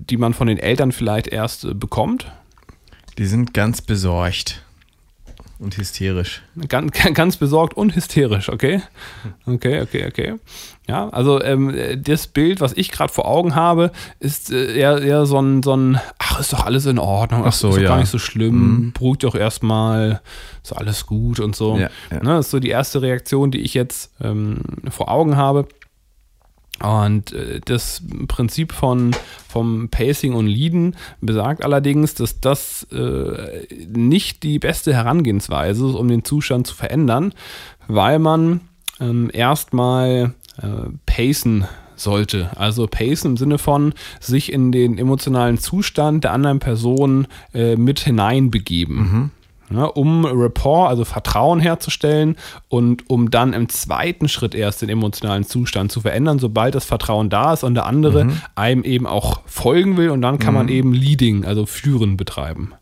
die 0.10 0.18
man 0.18 0.34
von 0.34 0.48
den 0.48 0.60
Eltern 0.60 0.92
vielleicht 0.92 1.28
erst 1.28 1.66
äh, 1.66 1.74
bekommt? 1.74 2.32
Die 3.18 3.26
sind 3.26 3.54
ganz 3.54 3.82
besorgt 3.82 4.65
und 5.60 5.78
hysterisch. 5.78 6.42
Ganz, 6.68 6.92
ganz 7.14 7.38
besorgt 7.38 7.76
und 7.76 7.96
hysterisch, 7.96 8.50
okay? 8.50 8.82
Okay, 9.46 9.82
okay, 9.82 10.06
okay. 10.08 10.36
Ja, 10.88 11.10
also 11.10 11.42
ähm, 11.42 11.76
das 11.98 12.28
Bild, 12.28 12.62
was 12.62 12.74
ich 12.74 12.92
gerade 12.92 13.12
vor 13.12 13.28
Augen 13.28 13.56
habe, 13.56 13.92
ist 14.20 14.52
äh, 14.52 14.78
eher, 14.78 15.02
eher 15.02 15.26
so 15.26 15.40
ein, 15.40 15.64
so 15.64 15.76
ein, 15.76 16.00
ach, 16.20 16.40
ist 16.40 16.54
doch 16.54 16.66
alles 16.66 16.86
in 16.86 17.00
Ordnung, 17.00 17.44
ach 17.46 17.54
so, 17.54 17.70
ist 17.70 17.78
doch 17.78 17.82
ja. 17.82 17.90
gar 17.90 17.98
nicht 18.00 18.10
so 18.10 18.20
schlimm, 18.20 18.92
beruhigt 18.94 19.24
doch 19.24 19.36
erstmal, 19.36 20.22
ist 20.62 20.72
doch 20.72 20.78
alles 20.78 21.06
gut 21.06 21.40
und 21.40 21.56
so. 21.56 21.78
Ja, 21.78 21.90
ja. 22.12 22.18
Ne, 22.18 22.36
das 22.36 22.48
ist 22.48 22.52
so 22.52 22.60
die 22.60 22.70
erste 22.70 23.02
Reaktion, 23.02 23.50
die 23.50 23.62
ich 23.62 23.74
jetzt 23.74 24.12
ähm, 24.22 24.60
vor 24.90 25.10
Augen 25.10 25.38
habe. 25.38 25.68
Und 26.84 27.32
äh, 27.32 27.62
das 27.64 28.04
Prinzip 28.28 28.74
von, 28.74 29.12
vom 29.48 29.90
Pacing 29.90 30.34
und 30.34 30.48
Leaden 30.48 30.96
besagt 31.22 31.64
allerdings, 31.64 32.16
dass 32.16 32.42
das 32.42 32.86
äh, 32.92 33.66
nicht 33.88 34.44
die 34.44 34.60
beste 34.60 34.94
Herangehensweise 34.94 35.88
ist, 35.88 35.96
um 35.96 36.08
den 36.08 36.26
Zustand 36.26 36.68
zu 36.68 36.76
verändern, 36.76 37.34
weil 37.88 38.20
man 38.20 38.62
ähm, 39.00 39.30
erstmal 39.32 40.34
äh, 40.62 40.90
pacen 41.06 41.66
sollte. 41.96 42.50
Also 42.56 42.88
pacen 42.88 43.32
im 43.32 43.38
Sinne 43.38 43.58
von 43.58 43.94
sich 44.20 44.52
in 44.52 44.72
den 44.72 44.98
emotionalen 44.98 45.58
Zustand 45.58 46.26
der 46.26 46.34
anderen 46.34 46.60
Person 46.60 47.28
äh, 47.54 47.78
mit 47.78 48.00
hineinbegeben. 48.00 49.32
Ja, 49.72 49.86
um 49.86 50.26
Rapport, 50.26 50.90
also 50.90 51.06
Vertrauen 51.06 51.60
herzustellen 51.60 52.36
und 52.70 53.10
um 53.10 53.32
dann 53.32 53.54
im 53.54 53.68
zweiten 53.70 54.28
Schritt 54.28 54.54
erst 54.54 54.84
den 54.84 54.90
emotionalen 54.90 55.44
Zustand 55.44 55.92
zu 55.92 56.02
verändern, 56.02 56.38
sobald 56.38 56.76
das 56.76 56.86
Vertrauen 56.86 57.30
da 57.30 57.54
ist 57.54 57.64
und 57.64 57.74
der 57.74 57.86
andere 57.86 58.28
einem 58.56 58.84
eben 58.84 59.08
auch 59.08 59.42
folgen 59.48 59.98
will 59.98 60.12
und 60.12 60.22
dann 60.22 60.38
kann 60.38 60.54
man 60.54 60.68
eben 60.70 60.94
Leading, 60.94 61.46
also 61.46 61.66
Führen 61.66 62.16
betreiben. 62.16 62.74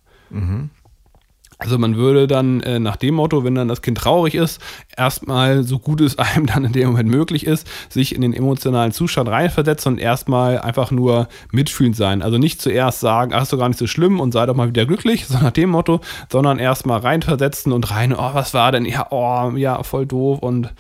Also 1.64 1.78
man 1.78 1.96
würde 1.96 2.28
dann 2.28 2.60
äh, 2.62 2.78
nach 2.80 2.98
dem 2.98 3.16
Motto, 3.16 3.44
wenn 3.46 3.56
dann 3.56 3.70
das 3.70 3.82
Kind 3.82 3.98
traurig 3.98 4.36
ist, 4.36 4.60
erstmal 4.98 5.64
so 5.64 5.80
gut 5.80 6.02
es 6.02 6.20
einem 6.20 6.46
dann 6.46 6.66
in 6.66 6.74
dem 6.74 6.90
Moment 6.90 7.10
möglich 7.10 7.48
ist, 7.48 7.68
sich 7.90 8.14
in 8.14 8.22
den 8.22 8.34
emotionalen 8.34 8.92
Zustand 8.92 9.30
reinversetzen 9.30 9.94
und 9.94 10.00
erstmal 10.00 10.60
einfach 10.60 10.92
nur 10.92 11.30
mitfühlend 11.52 11.96
sein. 11.96 12.22
Also 12.22 12.38
nicht 12.38 12.62
zuerst 12.62 13.00
sagen, 13.00 13.32
ach, 13.34 13.44
ist 13.44 13.54
doch 13.54 13.58
gar 13.58 13.70
nicht 13.70 13.80
so 13.80 13.88
schlimm 13.88 14.20
und 14.20 14.34
sei 14.34 14.46
doch 14.46 14.56
mal 14.56 14.68
wieder 14.68 14.86
glücklich, 14.86 15.26
so 15.28 15.38
nach 15.38 15.52
dem 15.52 15.70
Motto, 15.70 16.02
sondern 16.30 16.60
erstmal 16.60 17.00
reinversetzen 17.00 17.72
und 17.72 17.92
rein, 17.92 18.14
oh, 18.14 18.30
was 18.34 18.54
war 18.54 18.72
denn? 18.72 18.86
Ja, 18.86 19.08
oh, 19.12 19.52
ja, 19.56 19.82
voll 19.84 20.06
doof 20.06 20.40
und 20.40 20.74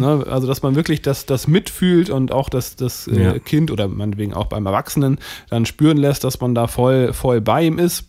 ne, 0.00 0.24
also 0.30 0.46
dass 0.46 0.62
man 0.62 0.74
wirklich 0.74 1.00
das, 1.02 1.24
das 1.26 1.48
mitfühlt 1.48 2.10
und 2.10 2.32
auch 2.32 2.48
das, 2.50 2.76
das 2.76 3.06
äh, 3.08 3.22
Ja. 3.22 3.38
Kind 3.38 3.70
oder 3.70 3.88
meinetwegen 3.88 4.34
auch 4.34 4.46
beim 4.46 4.66
Erwachsenen 4.66 5.18
dann 5.48 5.64
spüren 5.64 5.96
lässt, 5.96 6.24
dass 6.24 6.40
man 6.40 6.54
da 6.54 6.66
voll, 6.66 7.12
voll 7.12 7.40
bei 7.40 7.62
ihm 7.64 7.78
ist 7.78 8.04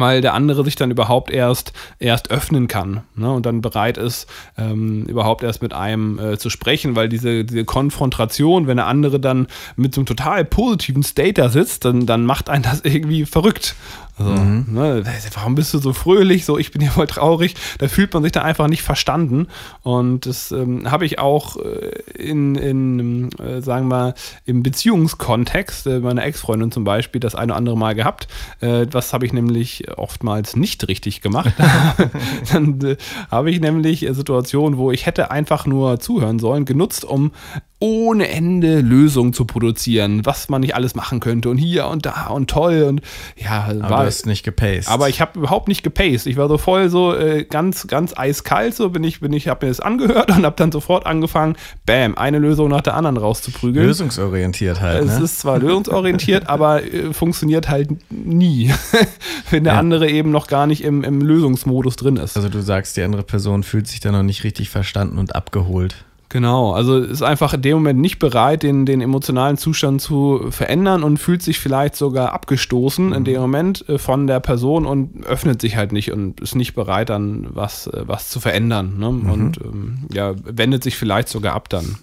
weil 0.00 0.20
der 0.20 0.34
andere 0.34 0.64
sich 0.64 0.76
dann 0.76 0.90
überhaupt 0.90 1.30
erst 1.30 1.72
erst 1.98 2.30
öffnen 2.30 2.68
kann 2.68 3.02
ne, 3.14 3.30
und 3.32 3.46
dann 3.46 3.60
bereit 3.60 3.98
ist, 3.98 4.26
ähm, 4.56 5.04
überhaupt 5.04 5.42
erst 5.42 5.62
mit 5.62 5.72
einem 5.72 6.18
äh, 6.18 6.38
zu 6.38 6.50
sprechen, 6.50 6.96
weil 6.96 7.08
diese, 7.08 7.44
diese 7.44 7.64
Konfrontation, 7.64 8.66
wenn 8.66 8.76
der 8.76 8.86
andere 8.86 9.20
dann 9.20 9.46
mit 9.76 9.94
so 9.94 10.00
einem 10.00 10.06
total 10.06 10.44
positiven 10.44 11.02
State 11.02 11.34
da 11.34 11.48
sitzt, 11.48 11.84
dann, 11.84 12.06
dann 12.06 12.24
macht 12.24 12.48
einen 12.50 12.62
das 12.62 12.80
irgendwie 12.84 13.24
verrückt. 13.24 13.74
Also, 14.18 14.32
ne, 14.32 15.04
warum 15.34 15.54
bist 15.54 15.72
du 15.74 15.78
so 15.78 15.92
fröhlich? 15.92 16.44
So, 16.44 16.58
ich 16.58 16.72
bin 16.72 16.82
hier 16.82 16.90
voll 16.90 17.06
traurig. 17.06 17.54
Da 17.78 17.88
fühlt 17.88 18.12
man 18.12 18.22
sich 18.22 18.32
dann 18.32 18.42
einfach 18.42 18.68
nicht 18.68 18.82
verstanden. 18.82 19.46
Und 19.82 20.26
das 20.26 20.50
ähm, 20.50 20.90
habe 20.90 21.06
ich 21.06 21.18
auch 21.18 21.56
äh, 21.56 21.90
in, 22.14 22.54
in 22.56 23.30
äh, 23.38 23.62
sagen 23.62 23.88
wir, 23.88 24.14
im 24.44 24.62
Beziehungskontext, 24.62 25.86
äh, 25.86 26.00
meiner 26.00 26.24
Ex-Freundin 26.24 26.72
zum 26.72 26.84
Beispiel, 26.84 27.20
das 27.20 27.34
eine 27.34 27.52
oder 27.52 27.56
andere 27.56 27.76
Mal 27.76 27.94
gehabt. 27.94 28.28
Äh, 28.60 28.86
was 28.90 29.12
habe 29.12 29.26
ich 29.26 29.32
nämlich 29.32 29.88
oftmals 29.96 30.56
nicht 30.56 30.88
richtig 30.88 31.20
gemacht. 31.20 31.54
dann 32.52 32.80
äh, 32.82 32.96
habe 33.30 33.50
ich 33.50 33.60
nämlich 33.60 34.06
äh, 34.06 34.12
Situationen, 34.12 34.78
wo 34.78 34.90
ich 34.90 35.06
hätte 35.06 35.30
einfach 35.30 35.66
nur 35.66 36.00
zuhören 36.00 36.38
sollen, 36.38 36.64
genutzt, 36.64 37.04
um 37.04 37.32
ohne 37.80 38.28
Ende 38.28 38.80
Lösungen 38.80 39.32
zu 39.32 39.44
produzieren, 39.44 40.26
was 40.26 40.48
man 40.48 40.62
nicht 40.62 40.74
alles 40.74 40.96
machen 40.96 41.20
könnte 41.20 41.48
und 41.48 41.58
hier 41.58 41.86
und 41.86 42.06
da 42.06 42.26
und 42.26 42.50
toll 42.50 42.82
und 42.88 43.00
ja, 43.36 43.66
Aber 43.68 43.80
war 43.90 44.00
du 44.02 44.06
hast 44.08 44.26
nicht 44.26 44.42
gepaced. 44.42 44.88
aber 44.90 45.08
ich 45.08 45.20
habe 45.20 45.38
überhaupt 45.38 45.68
nicht 45.68 45.84
gepaced. 45.84 46.26
Ich 46.26 46.36
war 46.36 46.48
so 46.48 46.58
voll 46.58 46.88
so 46.88 47.14
äh, 47.14 47.44
ganz, 47.44 47.86
ganz 47.86 48.12
eiskalt. 48.16 48.74
So 48.74 48.90
bin 48.90 49.04
ich, 49.04 49.20
bin 49.20 49.32
ich, 49.32 49.46
habe 49.46 49.66
mir 49.66 49.70
das 49.70 49.78
angehört 49.78 50.28
und 50.36 50.44
habe 50.44 50.56
dann 50.56 50.72
sofort 50.72 51.06
angefangen, 51.06 51.54
bam, 51.86 52.16
eine 52.18 52.38
Lösung 52.40 52.68
nach 52.68 52.80
der 52.80 52.94
anderen 52.94 53.16
rauszuprügeln. 53.16 53.86
lösungsorientiert 53.86 54.80
halt, 54.80 55.04
Es 55.04 55.18
ne? 55.18 55.24
ist 55.24 55.38
zwar 55.38 55.58
lösungsorientiert, 55.60 56.48
aber 56.48 56.82
äh, 56.82 57.12
funktioniert 57.12 57.68
halt 57.68 57.90
nie, 58.10 58.72
wenn 59.50 59.62
der 59.64 59.74
Ja. 59.74 59.78
andere 59.78 60.10
eben 60.10 60.32
noch 60.32 60.48
gar 60.48 60.66
nicht 60.66 60.82
im, 60.82 61.04
im 61.04 61.20
Lösungsmodus 61.20 61.94
drin 61.94 62.16
ist. 62.16 62.36
Also 62.36 62.48
du 62.48 62.60
sagst, 62.60 62.96
die 62.96 63.02
andere 63.02 63.22
Person 63.22 63.62
fühlt 63.62 63.86
sich 63.86 64.00
da 64.00 64.10
noch 64.10 64.24
nicht 64.24 64.42
richtig 64.42 64.68
verstanden 64.68 65.18
und 65.18 65.36
abgeholt. 65.36 66.04
Genau, 66.30 66.72
also 66.72 66.98
ist 66.98 67.22
einfach 67.22 67.54
in 67.54 67.62
dem 67.62 67.78
Moment 67.78 68.00
nicht 68.00 68.18
bereit, 68.18 68.62
den, 68.62 68.84
den 68.84 69.00
emotionalen 69.00 69.56
Zustand 69.56 70.02
zu 70.02 70.48
verändern 70.50 71.02
und 71.02 71.16
fühlt 71.16 71.42
sich 71.42 71.58
vielleicht 71.58 71.96
sogar 71.96 72.34
abgestoßen 72.34 73.14
in 73.14 73.24
dem 73.24 73.40
Moment 73.40 73.88
äh, 73.88 73.96
von 73.96 74.26
der 74.26 74.40
Person 74.40 74.84
und 74.84 75.24
öffnet 75.24 75.62
sich 75.62 75.76
halt 75.76 75.92
nicht 75.92 76.12
und 76.12 76.38
ist 76.40 76.54
nicht 76.54 76.74
bereit, 76.74 77.08
dann 77.08 77.46
was, 77.54 77.86
äh, 77.86 78.02
was 78.06 78.28
zu 78.28 78.40
verändern. 78.40 78.98
Ne? 78.98 79.08
Und 79.08 79.56
ähm, 79.64 80.00
ja, 80.12 80.34
wendet 80.44 80.82
sich 80.82 80.96
vielleicht 80.96 81.30
sogar 81.30 81.54
ab 81.54 81.70
dann. 81.70 81.96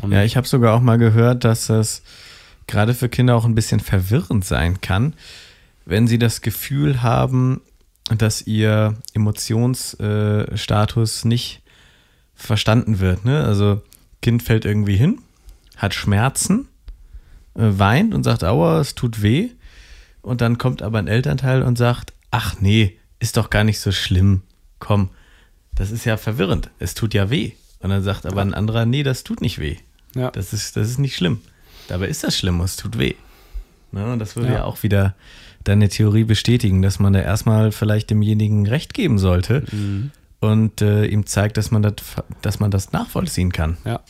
Und 0.00 0.10
Ja, 0.10 0.24
ich 0.24 0.38
habe 0.38 0.46
sogar 0.46 0.74
auch 0.74 0.80
mal 0.80 0.96
gehört, 0.96 1.44
dass 1.44 1.66
das 1.66 2.00
gerade 2.66 2.94
für 2.94 3.10
Kinder 3.10 3.36
auch 3.36 3.44
ein 3.44 3.54
bisschen 3.54 3.80
verwirrend 3.80 4.46
sein 4.46 4.80
kann, 4.80 5.12
wenn 5.84 6.06
sie 6.06 6.18
das 6.18 6.40
Gefühl 6.40 7.02
haben, 7.02 7.60
dass 8.16 8.46
ihr 8.46 8.94
Emotionsstatus 9.12 11.26
nicht 11.26 11.60
verstanden 12.36 13.00
wird. 13.00 13.24
Ne? 13.24 13.42
Also 13.44 13.82
Kind 14.22 14.42
fällt 14.42 14.64
irgendwie 14.64 14.96
hin, 14.96 15.18
hat 15.76 15.94
Schmerzen, 15.94 16.68
äh, 17.54 17.62
weint 17.62 18.14
und 18.14 18.22
sagt, 18.22 18.44
aua, 18.44 18.80
es 18.80 18.94
tut 18.94 19.22
weh. 19.22 19.48
Und 20.22 20.40
dann 20.40 20.58
kommt 20.58 20.82
aber 20.82 20.98
ein 20.98 21.08
Elternteil 21.08 21.62
und 21.62 21.76
sagt, 21.78 22.12
ach 22.30 22.60
nee, 22.60 22.96
ist 23.18 23.36
doch 23.36 23.50
gar 23.50 23.64
nicht 23.64 23.80
so 23.80 23.92
schlimm. 23.92 24.42
Komm, 24.78 25.10
das 25.74 25.90
ist 25.90 26.04
ja 26.04 26.16
verwirrend. 26.16 26.70
Es 26.78 26.94
tut 26.94 27.14
ja 27.14 27.30
weh. 27.30 27.52
Und 27.80 27.90
dann 27.90 28.02
sagt 28.02 28.26
aber 28.26 28.42
ein 28.42 28.54
anderer, 28.54 28.84
nee, 28.86 29.02
das 29.02 29.24
tut 29.24 29.40
nicht 29.40 29.58
weh. 29.58 29.76
Ja. 30.14 30.30
Das 30.30 30.52
ist, 30.52 30.76
das 30.76 30.88
ist 30.88 30.98
nicht 30.98 31.16
schlimm. 31.16 31.40
Dabei 31.88 32.08
ist 32.08 32.24
das 32.24 32.36
schlimm 32.36 32.58
und 32.60 32.64
es 32.64 32.76
tut 32.76 32.98
weh. 32.98 33.14
Ne? 33.92 34.12
Und 34.12 34.18
das 34.18 34.34
würde 34.36 34.48
Ja. 34.48 34.54
ja. 34.56 34.64
auch 34.64 34.82
wieder 34.82 35.14
deine 35.62 35.88
Theorie 35.88 36.24
bestätigen, 36.24 36.82
dass 36.82 36.98
man 36.98 37.12
da 37.12 37.20
erstmal 37.20 37.70
vielleicht 37.72 38.10
demjenigen 38.10 38.66
Recht 38.66 38.94
geben 38.94 39.18
sollte 39.18 39.64
Mhm. 39.72 40.10
Und 40.40 40.82
äh, 40.82 41.06
ihm 41.06 41.26
zeigt, 41.26 41.56
dass 41.56 41.70
man, 41.70 41.82
das, 41.82 41.94
dass 42.42 42.60
man 42.60 42.70
das 42.70 42.92
nachvollziehen 42.92 43.52
kann. 43.52 43.76
Ja. 43.84 44.00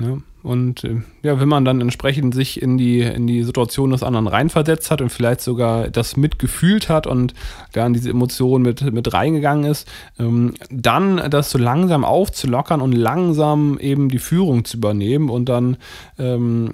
ja. 0.00 0.18
Und 0.42 0.82
äh, 0.82 1.02
ja, 1.22 1.38
wenn 1.38 1.48
man 1.48 1.64
dann 1.64 1.80
entsprechend 1.80 2.34
sich 2.34 2.60
in 2.60 2.76
die, 2.76 3.00
in 3.00 3.28
die 3.28 3.44
Situation 3.44 3.90
des 3.90 4.02
anderen 4.02 4.26
reinversetzt 4.26 4.90
hat 4.90 5.00
und 5.00 5.10
vielleicht 5.10 5.40
sogar 5.40 5.88
das 5.88 6.16
mitgefühlt 6.16 6.88
hat 6.88 7.06
und 7.06 7.32
da 7.72 7.86
in 7.86 7.92
diese 7.92 8.10
Emotionen 8.10 8.64
mit, 8.64 8.92
mit 8.92 9.12
reingegangen 9.12 9.70
ist, 9.70 9.88
ähm, 10.18 10.54
dann 10.68 11.30
das 11.30 11.50
so 11.50 11.58
langsam 11.58 12.04
aufzulockern 12.04 12.80
und 12.80 12.92
langsam 12.92 13.78
eben 13.78 14.08
die 14.08 14.18
Führung 14.18 14.64
zu 14.64 14.78
übernehmen 14.78 15.30
und 15.30 15.48
dann 15.48 15.76
ähm, 16.18 16.72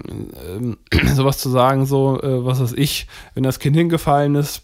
ähm, 0.49 0.77
sowas 1.13 1.37
zu 1.37 1.49
sagen, 1.49 1.85
so, 1.85 2.19
äh, 2.21 2.43
was 2.43 2.59
weiß 2.59 2.73
ich, 2.73 3.05
wenn 3.35 3.43
das 3.43 3.59
Kind 3.59 3.75
hingefallen 3.75 4.33
ist, 4.33 4.63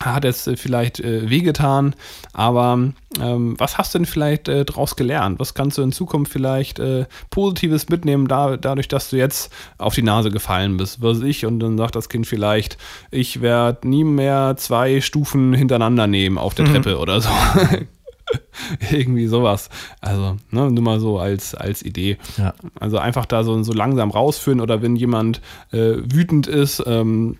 hat 0.00 0.24
es 0.24 0.46
äh, 0.46 0.56
vielleicht 0.56 1.00
äh, 1.00 1.28
wehgetan, 1.28 1.94
aber 2.32 2.92
ähm, 3.20 3.54
was 3.58 3.78
hast 3.78 3.94
du 3.94 3.98
denn 3.98 4.06
vielleicht 4.06 4.48
äh, 4.48 4.64
daraus 4.64 4.96
gelernt? 4.96 5.38
Was 5.38 5.54
kannst 5.54 5.78
du 5.78 5.82
in 5.82 5.92
Zukunft 5.92 6.32
vielleicht 6.32 6.78
äh, 6.78 7.06
Positives 7.30 7.88
mitnehmen, 7.88 8.28
da, 8.28 8.56
dadurch, 8.56 8.88
dass 8.88 9.10
du 9.10 9.16
jetzt 9.16 9.52
auf 9.78 9.94
die 9.94 10.02
Nase 10.02 10.30
gefallen 10.30 10.76
bist? 10.76 11.02
Was 11.02 11.18
weiß 11.18 11.24
ich, 11.24 11.46
und 11.46 11.60
dann 11.60 11.78
sagt 11.78 11.96
das 11.96 12.08
Kind 12.08 12.26
vielleicht, 12.26 12.76
ich 13.10 13.40
werde 13.40 13.88
nie 13.88 14.04
mehr 14.04 14.54
zwei 14.56 15.00
Stufen 15.00 15.54
hintereinander 15.54 16.06
nehmen 16.06 16.38
auf 16.38 16.54
der 16.54 16.66
Treppe 16.66 16.98
oder 16.98 17.20
so. 17.20 17.30
Irgendwie 18.90 19.28
sowas. 19.28 19.70
Also, 20.00 20.36
ne, 20.50 20.70
nur 20.70 20.82
mal 20.82 21.00
so 21.00 21.18
als, 21.18 21.54
als 21.54 21.82
Idee. 21.82 22.18
Ja. 22.36 22.54
Also 22.80 22.98
einfach 22.98 23.24
da 23.24 23.44
so, 23.44 23.62
so 23.62 23.72
langsam 23.72 24.10
rausführen 24.10 24.60
oder 24.60 24.82
wenn 24.82 24.96
jemand 24.96 25.40
äh, 25.70 25.94
wütend 26.02 26.48
ist, 26.48 26.82
ähm, 26.86 27.38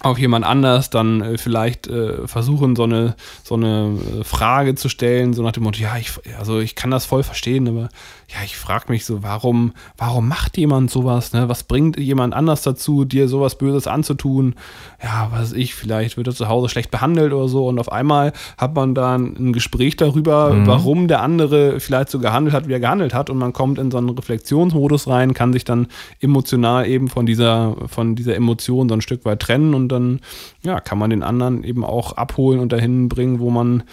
auf 0.00 0.18
jemand 0.18 0.44
anders, 0.44 0.90
dann 0.90 1.20
äh, 1.20 1.38
vielleicht 1.38 1.88
äh, 1.88 2.26
versuchen, 2.26 2.76
so 2.76 2.84
eine, 2.84 3.16
so 3.42 3.54
eine 3.54 3.98
äh, 4.20 4.24
Frage 4.24 4.74
zu 4.74 4.88
stellen, 4.88 5.34
so 5.34 5.42
nach 5.42 5.52
dem 5.52 5.64
Motto, 5.64 5.80
ja, 5.80 5.96
ich, 5.96 6.12
also 6.38 6.60
ich 6.60 6.74
kann 6.74 6.90
das 6.90 7.04
voll 7.04 7.22
verstehen, 7.22 7.68
aber 7.68 7.88
ja, 8.30 8.44
ich 8.44 8.58
frage 8.58 8.92
mich 8.92 9.06
so, 9.06 9.22
warum, 9.22 9.72
warum 9.96 10.28
macht 10.28 10.58
jemand 10.58 10.90
sowas, 10.90 11.32
ne? 11.32 11.48
Was 11.48 11.62
bringt 11.62 11.98
jemand 11.98 12.34
anders 12.34 12.60
dazu, 12.60 13.06
dir 13.06 13.26
sowas 13.26 13.56
Böses 13.56 13.86
anzutun? 13.86 14.54
Ja, 15.02 15.28
was 15.30 15.40
weiß 15.40 15.52
ich, 15.54 15.74
vielleicht 15.74 16.18
wird 16.18 16.26
er 16.26 16.34
zu 16.34 16.46
Hause 16.46 16.68
schlecht 16.68 16.90
behandelt 16.90 17.32
oder 17.32 17.48
so 17.48 17.66
und 17.68 17.78
auf 17.78 17.90
einmal 17.90 18.34
hat 18.58 18.74
man 18.74 18.94
dann 18.94 19.34
ein 19.38 19.52
Gespräch 19.54 19.96
darüber, 19.96 20.66
warum 20.66 21.08
der 21.08 21.22
andere 21.22 21.80
vielleicht 21.80 22.10
so 22.10 22.18
gehandelt 22.18 22.54
hat, 22.54 22.68
wie 22.68 22.74
er 22.74 22.80
gehandelt 22.80 23.14
hat 23.14 23.30
und 23.30 23.38
man 23.38 23.54
kommt 23.54 23.78
in 23.78 23.90
so 23.90 23.96
einen 23.96 24.10
Reflexionsmodus 24.10 25.08
rein, 25.08 25.32
kann 25.32 25.54
sich 25.54 25.64
dann 25.64 25.86
emotional 26.20 26.86
eben 26.86 27.08
von 27.08 27.24
dieser, 27.24 27.76
von 27.86 28.14
dieser 28.14 28.36
Emotion 28.36 28.90
so 28.90 28.94
ein 28.94 29.00
Stück 29.00 29.24
weit 29.24 29.40
trennen 29.40 29.72
und 29.72 29.88
dann, 29.88 30.20
ja, 30.62 30.80
kann 30.80 30.98
man 30.98 31.08
den 31.08 31.22
anderen 31.22 31.64
eben 31.64 31.82
auch 31.82 32.12
abholen 32.12 32.60
und 32.60 32.72
dahin 32.72 33.08
bringen, 33.08 33.40
wo 33.40 33.48
man, 33.48 33.84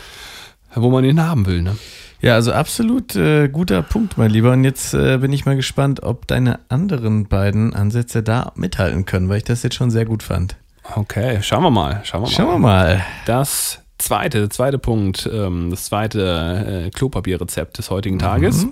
wo 0.76 0.89
man 0.89 1.06
ihn 1.06 1.24
haben 1.24 1.45
will, 1.45 1.62
ne? 1.62 1.78
Ja, 2.21 2.34
also 2.34 2.51
absolut 2.51 3.15
äh, 3.15 3.47
guter 3.47 3.82
Punkt, 3.84 4.17
mein 4.17 4.32
Lieber. 4.32 4.51
Und 4.51 4.63
jetzt 4.63 4.93
äh, 4.93 5.17
bin 5.17 5.32
ich 5.34 5.45
mal 5.45 5.56
gespannt, 5.56 6.04
ob 6.04 6.28
deine 6.28 6.60
anderen 6.69 7.28
beiden 7.28 7.73
Ansätze 7.73 8.23
da 8.23 8.51
mithalten 8.56 9.06
können, 9.06 9.30
weil 9.30 9.38
ich 9.38 9.43
das 9.43 9.63
jetzt 9.63 9.75
schon 9.75 9.91
sehr 9.91 10.06
gut 10.06 10.23
fand. 10.23 10.56
Okay, 10.95 11.39
schauen 11.41 11.63
wir 11.63 11.71
mal, 11.71 12.01
schauen 12.04 12.21
wir 12.21 12.28
mal. 12.28 12.32
Schauen 12.34 12.47
wir 12.47 12.60
mal. 12.60 13.06
Das 13.25 13.82
zweite, 13.97 14.39
der 14.39 14.49
zweite 14.49 14.78
Punkt, 14.78 15.30
ähm, 15.32 15.69
das 15.71 15.86
zweite 15.86 16.86
äh, 16.86 16.89
Klopapierrezept 16.91 17.78
des 17.78 17.89
heutigen 17.89 18.19
Tages 18.19 18.67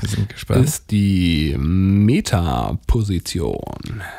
Wir 0.00 0.08
sind 0.08 0.28
gespannt. 0.28 0.64
ist 0.64 0.90
die 0.90 1.54
Metaposition. 1.58 3.56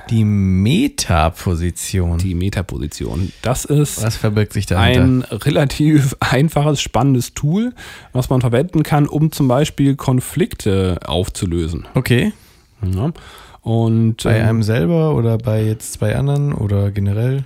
die 0.10 0.24
Metaposition. 0.24 2.18
Die 2.18 2.36
Metaposition. 2.36 3.32
Das 3.42 3.66
ist 3.66 4.04
Was 4.04 4.16
verbirgt 4.18 4.54
sich 4.54 4.66
dahinter? 4.66 5.02
ein 5.04 5.22
relativ 5.40 6.16
einfaches, 6.20 6.82
spannendes 6.82 7.34
Tool, 7.34 7.74
was 8.14 8.30
man 8.30 8.42
verwenden 8.42 8.84
kann, 8.84 9.08
um 9.08 9.32
zum 9.32 9.48
Beispiel 9.48 9.96
Konflikte 9.96 11.00
aufzulösen. 11.06 11.88
okay. 11.96 12.34
Ja. 12.82 13.12
Und 13.62 14.24
Bei 14.24 14.38
ähm, 14.38 14.48
einem 14.48 14.64
selber 14.64 15.14
oder 15.16 15.38
bei 15.38 15.64
jetzt 15.66 15.92
zwei 15.94 16.16
anderen 16.16 16.54
oder 16.54 16.92
generell? 16.92 17.44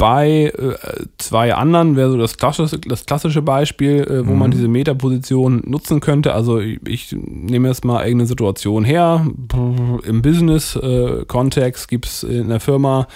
Bei 0.00 0.50
äh, 0.56 0.76
zwei 1.18 1.54
anderen 1.54 1.94
wäre 1.94 2.10
so 2.10 2.16
das 2.16 2.38
klassische, 2.38 2.78
das 2.78 3.04
klassische 3.04 3.42
Beispiel, 3.42 4.00
äh, 4.00 4.26
wo 4.26 4.32
man 4.32 4.50
diese 4.50 4.66
Metaposition 4.66 5.62
nutzen 5.66 6.00
könnte. 6.00 6.32
Also 6.32 6.58
ich, 6.58 6.80
ich 6.86 7.12
nehme 7.12 7.68
jetzt 7.68 7.84
mal 7.84 8.02
irgendeine 8.02 8.26
Situation 8.26 8.84
her. 8.84 9.26
Im 10.04 10.22
Business-Kontext 10.22 11.88
gibt 11.88 12.06
es 12.06 12.22
in 12.22 12.48
der 12.48 12.60
Firma 12.60 13.08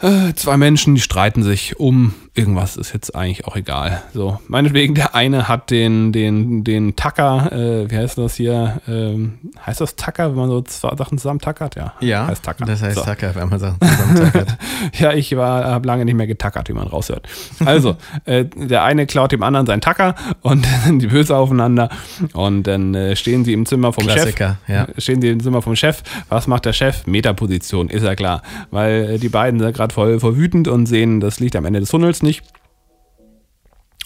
äh, 0.00 0.34
zwei 0.34 0.56
Menschen, 0.56 0.96
die 0.96 1.00
streiten 1.00 1.44
sich 1.44 1.78
um 1.78 2.14
irgendwas, 2.34 2.76
ist 2.76 2.94
jetzt 2.94 3.14
eigentlich 3.14 3.46
auch 3.46 3.56
egal. 3.56 4.02
So, 4.14 4.38
meinetwegen, 4.48 4.94
der 4.94 5.14
eine 5.14 5.48
hat 5.48 5.70
den, 5.70 6.12
den, 6.12 6.64
den 6.64 6.96
Tacker, 6.96 7.52
äh, 7.52 7.90
wie 7.90 7.96
heißt 7.96 8.16
das 8.16 8.36
hier? 8.36 8.80
Ähm, 8.88 9.38
heißt 9.66 9.80
das 9.82 9.96
Tacker, 9.96 10.30
wenn 10.30 10.36
man 10.36 10.48
so 10.48 10.62
zwei 10.62 10.96
Sachen 10.96 11.18
zusammen 11.18 11.40
tackert? 11.40 11.76
Ja, 12.00 12.26
heißt 12.26 12.42
Tacker. 12.42 12.64
Das 12.64 12.80
heißt 12.82 12.96
So. 12.96 13.02
Tacker, 13.02 13.34
wenn 13.34 13.48
man 13.50 13.58
Sachen 13.58 13.78
zusammen 13.80 14.16
tackert. 14.16 14.56
Ja, 14.98 15.12
ich 15.12 15.36
war 15.36 15.64
habe 15.64 15.86
lange 15.86 16.04
nicht 16.04 16.14
mehr 16.14 16.26
getackert, 16.26 16.68
wie 16.68 16.72
man 16.72 16.88
raushört. 16.88 17.28
Also, 17.64 17.96
äh, 18.24 18.46
der 18.46 18.82
eine 18.82 19.06
klaut 19.06 19.30
dem 19.32 19.42
anderen 19.42 19.66
seinen 19.66 19.80
Tacker 19.80 20.14
und 20.40 20.64
dann 20.64 20.80
sind 20.84 21.02
die 21.02 21.06
böse 21.06 21.36
aufeinander 21.36 21.88
und 22.32 22.64
dann 22.66 22.94
äh, 22.94 23.14
stehen 23.14 23.44
sie 23.44 23.52
im 23.52 23.64
Zimmer 23.66 23.92
vom 23.92 24.04
Klassiker, 24.04 24.58
Chef. 24.66 24.74
ja. 24.74 24.86
Stehen 24.98 25.20
sie 25.22 25.28
im 25.28 25.40
Zimmer 25.40 25.62
vom 25.62 25.76
Chef. 25.76 26.02
Was 26.28 26.46
macht 26.46 26.64
der 26.64 26.72
Chef? 26.72 27.06
Metaposition, 27.06 27.88
ist 27.90 28.02
ja 28.02 28.14
klar. 28.14 28.42
Weil 28.70 29.10
äh, 29.12 29.18
die 29.18 29.28
beiden 29.28 29.60
sind 29.60 29.74
gerade 29.74 29.94
voll, 29.94 30.18
voll 30.18 30.36
wütend 30.36 30.66
und 30.66 30.86
sehen 30.86 31.20
das 31.20 31.38
Licht 31.38 31.54
am 31.56 31.64
Ende 31.64 31.80
des 31.80 31.90
Tunnels 31.90 32.21
nicht. 32.22 32.42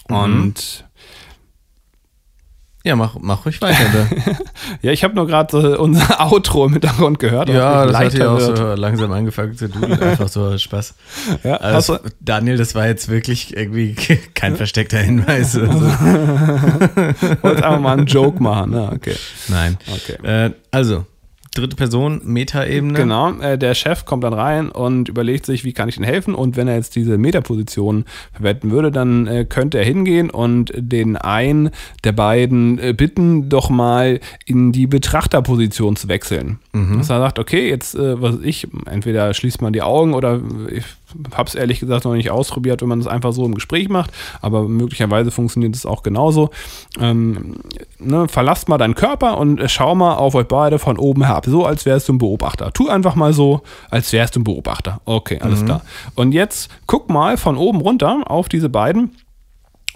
Und 0.09 0.85
Ja, 2.83 2.95
mach, 2.95 3.17
mach 3.19 3.45
ruhig 3.45 3.61
weiter. 3.61 3.83
Da. 3.93 4.31
ja, 4.81 4.91
ich 4.93 5.03
habe 5.03 5.13
nur 5.15 5.27
gerade 5.27 5.57
äh, 5.57 5.75
unser 5.75 6.21
Outro 6.31 6.65
im 6.67 6.73
Hintergrund 6.73 7.19
gehört. 7.19 7.49
ja, 7.49 7.85
das 7.85 7.97
hat 7.97 8.13
ja 8.13 8.29
auch 8.31 8.39
wird. 8.39 8.57
so 8.57 8.73
langsam 8.75 9.11
angefangen 9.11 9.57
zu 9.57 9.67
dudeln. 9.67 9.99
Einfach 10.01 10.29
so 10.29 10.57
Spaß. 10.57 10.95
Ja, 11.43 11.57
Also, 11.57 11.99
Daniel, 12.21 12.55
das 12.55 12.75
war 12.75 12.87
jetzt 12.87 13.09
wirklich 13.09 13.57
irgendwie 13.57 13.95
kein 14.33 14.55
versteckter 14.55 14.99
Hinweis. 14.99 15.57
Also, 15.57 15.67
wolltest 17.41 17.63
einfach 17.63 17.79
mal 17.81 17.97
einen 17.97 18.05
Joke 18.07 18.41
machen. 18.41 18.73
Ja, 18.73 18.91
okay. 18.93 19.15
nein. 19.49 19.77
okay. 19.87 20.25
Äh, 20.25 20.51
also, 20.71 21.05
dritte 21.57 21.75
Person, 21.75 22.21
Metaebene. 22.23 22.93
Genau, 22.93 23.33
äh, 23.39 23.57
der 23.57 23.73
Chef 23.73 24.05
kommt 24.05 24.23
dann 24.23 24.33
rein 24.33 24.69
und 24.69 25.09
überlegt 25.09 25.45
sich, 25.45 25.63
wie 25.63 25.73
kann 25.73 25.89
ich 25.89 25.95
denn 25.95 26.03
helfen? 26.03 26.35
Und 26.35 26.55
wenn 26.55 26.67
er 26.67 26.75
jetzt 26.75 26.95
diese 26.95 27.17
Metaposition 27.17 28.05
verwenden 28.33 28.71
würde, 28.71 28.91
dann 28.91 29.27
äh, 29.27 29.45
könnte 29.45 29.77
er 29.79 29.85
hingehen 29.85 30.29
und 30.29 30.71
den 30.75 31.17
einen 31.17 31.71
der 32.03 32.11
beiden 32.11 32.79
äh, 32.79 32.93
bitten, 32.93 33.49
doch 33.49 33.69
mal 33.69 34.19
in 34.45 34.71
die 34.71 34.87
Betrachterposition 34.87 35.95
zu 35.95 36.07
wechseln. 36.07 36.59
Dass 36.97 37.09
er 37.09 37.19
sagt, 37.19 37.39
okay, 37.39 37.69
jetzt, 37.69 37.95
äh, 37.95 38.21
was 38.21 38.37
weiß 38.37 38.45
ich, 38.45 38.67
entweder 38.85 39.33
schließt 39.33 39.61
man 39.61 39.73
die 39.73 39.81
Augen 39.81 40.13
oder 40.13 40.39
ich 40.71 40.85
habe 41.35 41.47
es 41.47 41.55
ehrlich 41.55 41.79
gesagt 41.79 42.05
noch 42.05 42.13
nicht 42.13 42.31
ausprobiert, 42.31 42.81
wenn 42.81 42.89
man 42.89 42.99
das 42.99 43.07
einfach 43.07 43.31
so 43.33 43.45
im 43.45 43.55
Gespräch 43.55 43.89
macht, 43.89 44.11
aber 44.41 44.67
möglicherweise 44.67 45.31
funktioniert 45.31 45.75
es 45.75 45.85
auch 45.85 46.03
genauso. 46.03 46.49
Ähm, 46.99 47.55
ne, 47.99 48.27
verlasst 48.27 48.69
mal 48.69 48.77
deinen 48.77 48.95
Körper 48.95 49.37
und 49.37 49.61
schau 49.69 49.95
mal 49.95 50.15
auf 50.15 50.35
euch 50.35 50.47
beide 50.47 50.79
von 50.79 50.97
oben 50.97 51.23
herab, 51.23 51.45
so 51.45 51.65
als 51.65 51.85
wärst 51.85 52.09
du 52.09 52.13
ein 52.13 52.17
Beobachter. 52.17 52.71
Tu 52.73 52.89
einfach 52.89 53.15
mal 53.15 53.33
so, 53.33 53.61
als 53.89 54.11
wärst 54.13 54.35
du 54.35 54.41
ein 54.41 54.43
Beobachter. 54.43 55.01
Okay, 55.05 55.39
alles 55.41 55.63
klar. 55.63 55.81
Und 56.15 56.31
jetzt 56.31 56.69
guck 56.85 57.09
mal 57.09 57.37
von 57.37 57.57
oben 57.57 57.81
runter 57.81 58.23
auf 58.25 58.49
diese 58.49 58.69
beiden 58.69 59.11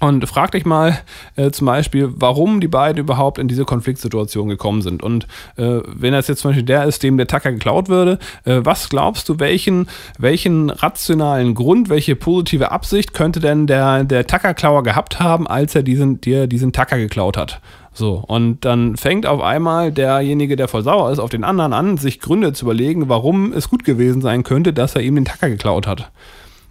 Und 0.01 0.27
frag 0.27 0.51
dich 0.51 0.65
mal 0.65 0.97
äh, 1.35 1.51
zum 1.51 1.67
Beispiel, 1.67 2.09
warum 2.15 2.59
die 2.59 2.67
beiden 2.67 2.99
überhaupt 2.99 3.37
in 3.37 3.47
diese 3.47 3.65
Konfliktsituation 3.65 4.49
gekommen 4.49 4.81
sind. 4.81 5.03
Und 5.03 5.27
äh, 5.57 5.79
wenn 5.85 6.13
das 6.13 6.27
jetzt 6.27 6.41
zum 6.41 6.49
Beispiel 6.49 6.65
der 6.65 6.85
ist, 6.85 7.03
dem 7.03 7.17
der 7.17 7.27
Tacker 7.27 7.51
geklaut 7.51 7.87
würde, 7.87 8.17
äh, 8.43 8.61
was 8.63 8.89
glaubst 8.89 9.29
du, 9.29 9.39
welchen, 9.39 9.87
welchen 10.17 10.71
rationalen 10.71 11.53
Grund, 11.53 11.89
welche 11.89 12.15
positive 12.15 12.71
Absicht 12.71 13.13
könnte 13.13 13.39
denn 13.39 13.67
der, 13.67 14.03
der 14.03 14.25
Tackerklauer 14.25 14.81
gehabt 14.81 15.19
haben, 15.19 15.45
als 15.45 15.75
er 15.75 15.83
diesen, 15.83 16.19
dir 16.19 16.47
diesen 16.47 16.73
Tacker 16.73 16.97
geklaut 16.97 17.37
hat? 17.37 17.61
So, 17.93 18.23
und 18.25 18.65
dann 18.65 18.97
fängt 18.97 19.27
auf 19.27 19.41
einmal 19.41 19.91
derjenige, 19.91 20.55
der 20.55 20.67
voll 20.67 20.81
sauer 20.81 21.11
ist, 21.11 21.19
auf 21.19 21.29
den 21.29 21.43
anderen 21.43 21.73
an, 21.73 21.97
sich 21.97 22.19
Gründe 22.19 22.53
zu 22.53 22.65
überlegen, 22.65 23.07
warum 23.07 23.53
es 23.53 23.69
gut 23.69 23.83
gewesen 23.83 24.23
sein 24.23 24.41
könnte, 24.41 24.73
dass 24.73 24.95
er 24.95 25.03
ihm 25.03 25.13
den 25.13 25.25
Tacker 25.25 25.49
geklaut 25.49 25.85
hat. 25.85 26.09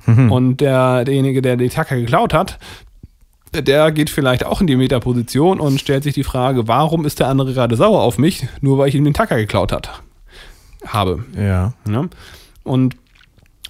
Und 0.07 0.63
der, 0.63 1.05
derjenige, 1.05 1.43
der 1.43 1.57
den 1.57 1.71
Tacker 1.71 1.95
geklaut 1.97 2.35
hat, 2.35 2.59
der 3.53 3.91
geht 3.93 4.11
vielleicht 4.11 4.45
auch 4.45 4.61
in 4.61 4.67
die 4.67 4.77
Metaposition 4.77 5.61
und 5.61 5.81
stellt 5.81 6.05
sich 6.05 6.15
die 6.15 6.25
Frage, 6.25 6.69
warum 6.69 7.05
ist 7.05 7.21
der 7.21 7.29
andere 7.29 7.53
gerade 7.53 7.77
sauer 7.77 8.03
auf 8.03 8.19
mich, 8.19 8.47
nur 8.61 8.79
weil 8.79 8.89
ich 8.89 8.95
ihm 8.95 9.05
den 9.05 9.15
Tacker 9.15 9.37
geklaut 9.37 9.73
hat, 9.73 10.03
habe. 10.87 11.25
Ja. 11.37 11.73
Ne? 11.85 12.09
Und 12.63 12.97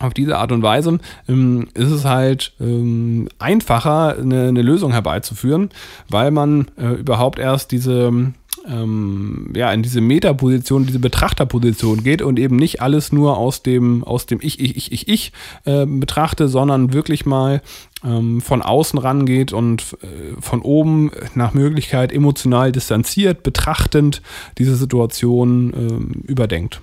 auf 0.00 0.14
diese 0.14 0.38
Art 0.38 0.50
und 0.50 0.62
Weise 0.62 0.98
ähm, 1.28 1.68
ist 1.74 1.90
es 1.90 2.04
halt 2.04 2.54
ähm, 2.58 3.28
einfacher, 3.38 4.16
eine, 4.18 4.48
eine 4.48 4.62
Lösung 4.62 4.92
herbeizuführen, 4.92 5.70
weil 6.08 6.30
man 6.30 6.66
äh, 6.78 6.94
überhaupt 6.94 7.38
erst 7.38 7.70
diese 7.70 8.32
ähm, 8.68 9.52
ja, 9.54 9.72
in 9.72 9.82
diese 9.82 10.00
Metaposition, 10.00 10.86
diese 10.86 10.98
Betrachterposition 10.98 12.02
geht 12.02 12.22
und 12.22 12.38
eben 12.38 12.56
nicht 12.56 12.82
alles 12.82 13.12
nur 13.12 13.36
aus 13.36 13.62
dem, 13.62 14.04
aus 14.04 14.26
dem 14.26 14.38
Ich, 14.42 14.60
Ich, 14.60 14.76
Ich, 14.76 14.92
Ich, 14.92 15.08
Ich 15.08 15.32
äh, 15.64 15.86
betrachte, 15.86 16.48
sondern 16.48 16.92
wirklich 16.92 17.26
mal 17.26 17.62
ähm, 18.04 18.40
von 18.40 18.62
außen 18.62 18.98
rangeht 18.98 19.52
und 19.52 19.96
äh, 20.02 20.40
von 20.40 20.62
oben 20.62 21.10
nach 21.34 21.54
Möglichkeit 21.54 22.12
emotional 22.12 22.72
distanziert, 22.72 23.42
betrachtend 23.42 24.22
diese 24.58 24.76
Situation 24.76 25.72
ähm, 25.76 26.22
überdenkt. 26.26 26.80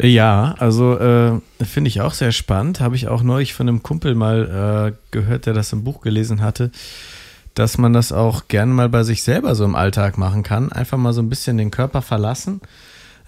Ja, 0.00 0.56
also 0.58 0.98
äh, 0.98 1.40
finde 1.64 1.88
ich 1.88 2.00
auch 2.00 2.14
sehr 2.14 2.32
spannend. 2.32 2.80
Habe 2.80 2.96
ich 2.96 3.06
auch 3.06 3.22
neulich 3.22 3.54
von 3.54 3.68
einem 3.68 3.82
Kumpel 3.82 4.16
mal 4.16 4.92
äh, 4.92 4.96
gehört, 5.12 5.46
der 5.46 5.54
das 5.54 5.72
im 5.72 5.84
Buch 5.84 6.00
gelesen 6.00 6.42
hatte, 6.42 6.72
dass 7.54 7.78
man 7.78 7.92
das 7.92 8.12
auch 8.12 8.48
gern 8.48 8.70
mal 8.70 8.88
bei 8.88 9.04
sich 9.04 9.22
selber 9.22 9.54
so 9.54 9.64
im 9.64 9.76
Alltag 9.76 10.18
machen 10.18 10.42
kann. 10.42 10.72
Einfach 10.72 10.98
mal 10.98 11.12
so 11.12 11.22
ein 11.22 11.28
bisschen 11.28 11.56
den 11.56 11.70
Körper 11.70 12.02
verlassen. 12.02 12.60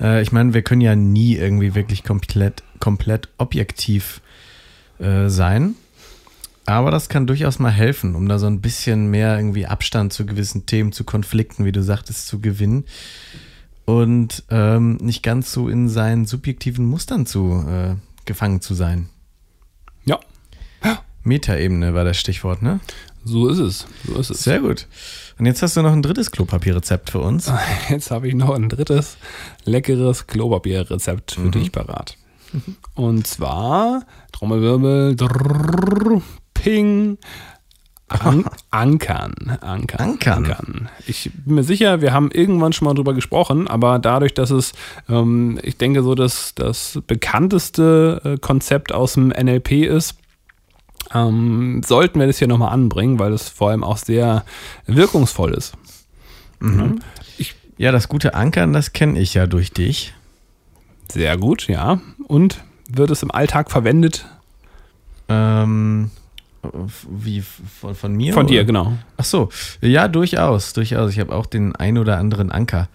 Äh, 0.00 0.22
ich 0.22 0.32
meine, 0.32 0.52
wir 0.52 0.62
können 0.62 0.80
ja 0.80 0.96
nie 0.96 1.36
irgendwie 1.36 1.74
wirklich 1.74 2.02
komplett, 2.02 2.62
komplett 2.80 3.28
objektiv 3.38 4.20
äh, 4.98 5.28
sein. 5.28 5.74
Aber 6.66 6.90
das 6.90 7.08
kann 7.08 7.28
durchaus 7.28 7.60
mal 7.60 7.70
helfen, 7.70 8.16
um 8.16 8.28
da 8.28 8.40
so 8.40 8.46
ein 8.46 8.60
bisschen 8.60 9.08
mehr 9.08 9.36
irgendwie 9.36 9.66
Abstand 9.66 10.12
zu 10.12 10.26
gewissen 10.26 10.66
Themen, 10.66 10.90
zu 10.90 11.04
Konflikten, 11.04 11.64
wie 11.64 11.70
du 11.70 11.82
sagtest, 11.82 12.26
zu 12.26 12.40
gewinnen. 12.40 12.84
Und 13.84 14.42
ähm, 14.50 14.96
nicht 14.96 15.22
ganz 15.22 15.52
so 15.52 15.68
in 15.68 15.88
seinen 15.88 16.26
subjektiven 16.26 16.84
Mustern 16.84 17.24
zu 17.24 17.64
äh, 17.68 17.94
gefangen 18.24 18.60
zu 18.60 18.74
sein. 18.74 19.08
Ja, 20.82 20.98
Metaebene 21.26 21.92
war 21.94 22.04
das 22.04 22.18
Stichwort, 22.18 22.62
ne? 22.62 22.80
So 23.26 23.48
ist 23.48 23.58
es. 23.58 23.86
So 24.06 24.18
ist 24.18 24.30
es. 24.30 24.42
Sehr 24.44 24.60
gut. 24.60 24.86
Und 25.38 25.46
jetzt 25.46 25.60
hast 25.62 25.76
du 25.76 25.82
noch 25.82 25.92
ein 25.92 26.02
drittes 26.02 26.30
Klopapierrezept 26.30 27.10
für 27.10 27.18
uns. 27.18 27.52
Jetzt 27.90 28.10
habe 28.10 28.28
ich 28.28 28.34
noch 28.34 28.54
ein 28.54 28.70
drittes 28.70 29.18
leckeres 29.64 30.26
Klopapierrezept 30.26 31.32
für 31.32 31.50
dich 31.50 31.72
parat. 31.72 32.16
Und 32.94 33.26
zwar, 33.26 34.06
Trommelwirbel, 34.32 35.14
drrr, 35.14 36.22
Ping, 36.54 37.18
An 38.08 38.44
Ankern. 38.70 39.58
Ankern. 39.60 40.00
Ankern. 40.00 40.88
Ich 41.06 41.30
bin 41.44 41.56
mir 41.56 41.64
sicher, 41.64 42.00
wir 42.00 42.12
haben 42.12 42.30
irgendwann 42.30 42.72
schon 42.72 42.86
mal 42.86 42.94
drüber 42.94 43.12
gesprochen, 43.12 43.68
aber 43.68 43.98
dadurch, 43.98 44.32
dass 44.32 44.50
es, 44.50 44.72
ähm, 45.08 45.58
ich 45.62 45.76
denke, 45.76 46.02
so 46.02 46.14
das, 46.14 46.54
das 46.54 47.00
bekannteste 47.06 48.20
äh, 48.24 48.38
Konzept 48.38 48.92
aus 48.92 49.14
dem 49.14 49.28
NLP 49.28 49.72
ist, 49.84 50.14
ähm, 51.14 51.82
sollten 51.84 52.18
wir 52.20 52.26
das 52.26 52.38
hier 52.38 52.48
nochmal 52.48 52.72
anbringen, 52.72 53.18
weil 53.18 53.32
es 53.32 53.48
vor 53.48 53.70
allem 53.70 53.84
auch 53.84 53.96
sehr 53.96 54.44
wirkungsvoll 54.86 55.54
ist. 55.54 55.74
Ja, 57.78 57.92
das 57.92 58.08
gute 58.08 58.34
Ankern, 58.34 58.72
das 58.72 58.92
kenne 58.92 59.18
ich 59.18 59.34
ja 59.34 59.46
durch 59.46 59.72
dich. 59.72 60.14
Sehr 61.10 61.36
gut, 61.36 61.68
ja. 61.68 62.00
Und 62.26 62.64
wird 62.88 63.10
es 63.10 63.22
im 63.22 63.30
Alltag 63.30 63.70
verwendet? 63.70 64.26
Ähm, 65.28 66.10
wie 67.10 67.42
von, 67.42 67.94
von 67.94 68.14
mir? 68.14 68.32
Von 68.32 68.46
dir, 68.46 68.60
oder? 68.60 68.64
genau. 68.64 68.92
Ach 69.16 69.24
so, 69.24 69.50
ja, 69.80 70.08
durchaus, 70.08 70.72
durchaus. 70.72 71.12
Ich 71.12 71.20
habe 71.20 71.34
auch 71.34 71.46
den 71.46 71.76
ein 71.76 71.98
oder 71.98 72.16
anderen 72.16 72.50
Anker. 72.50 72.88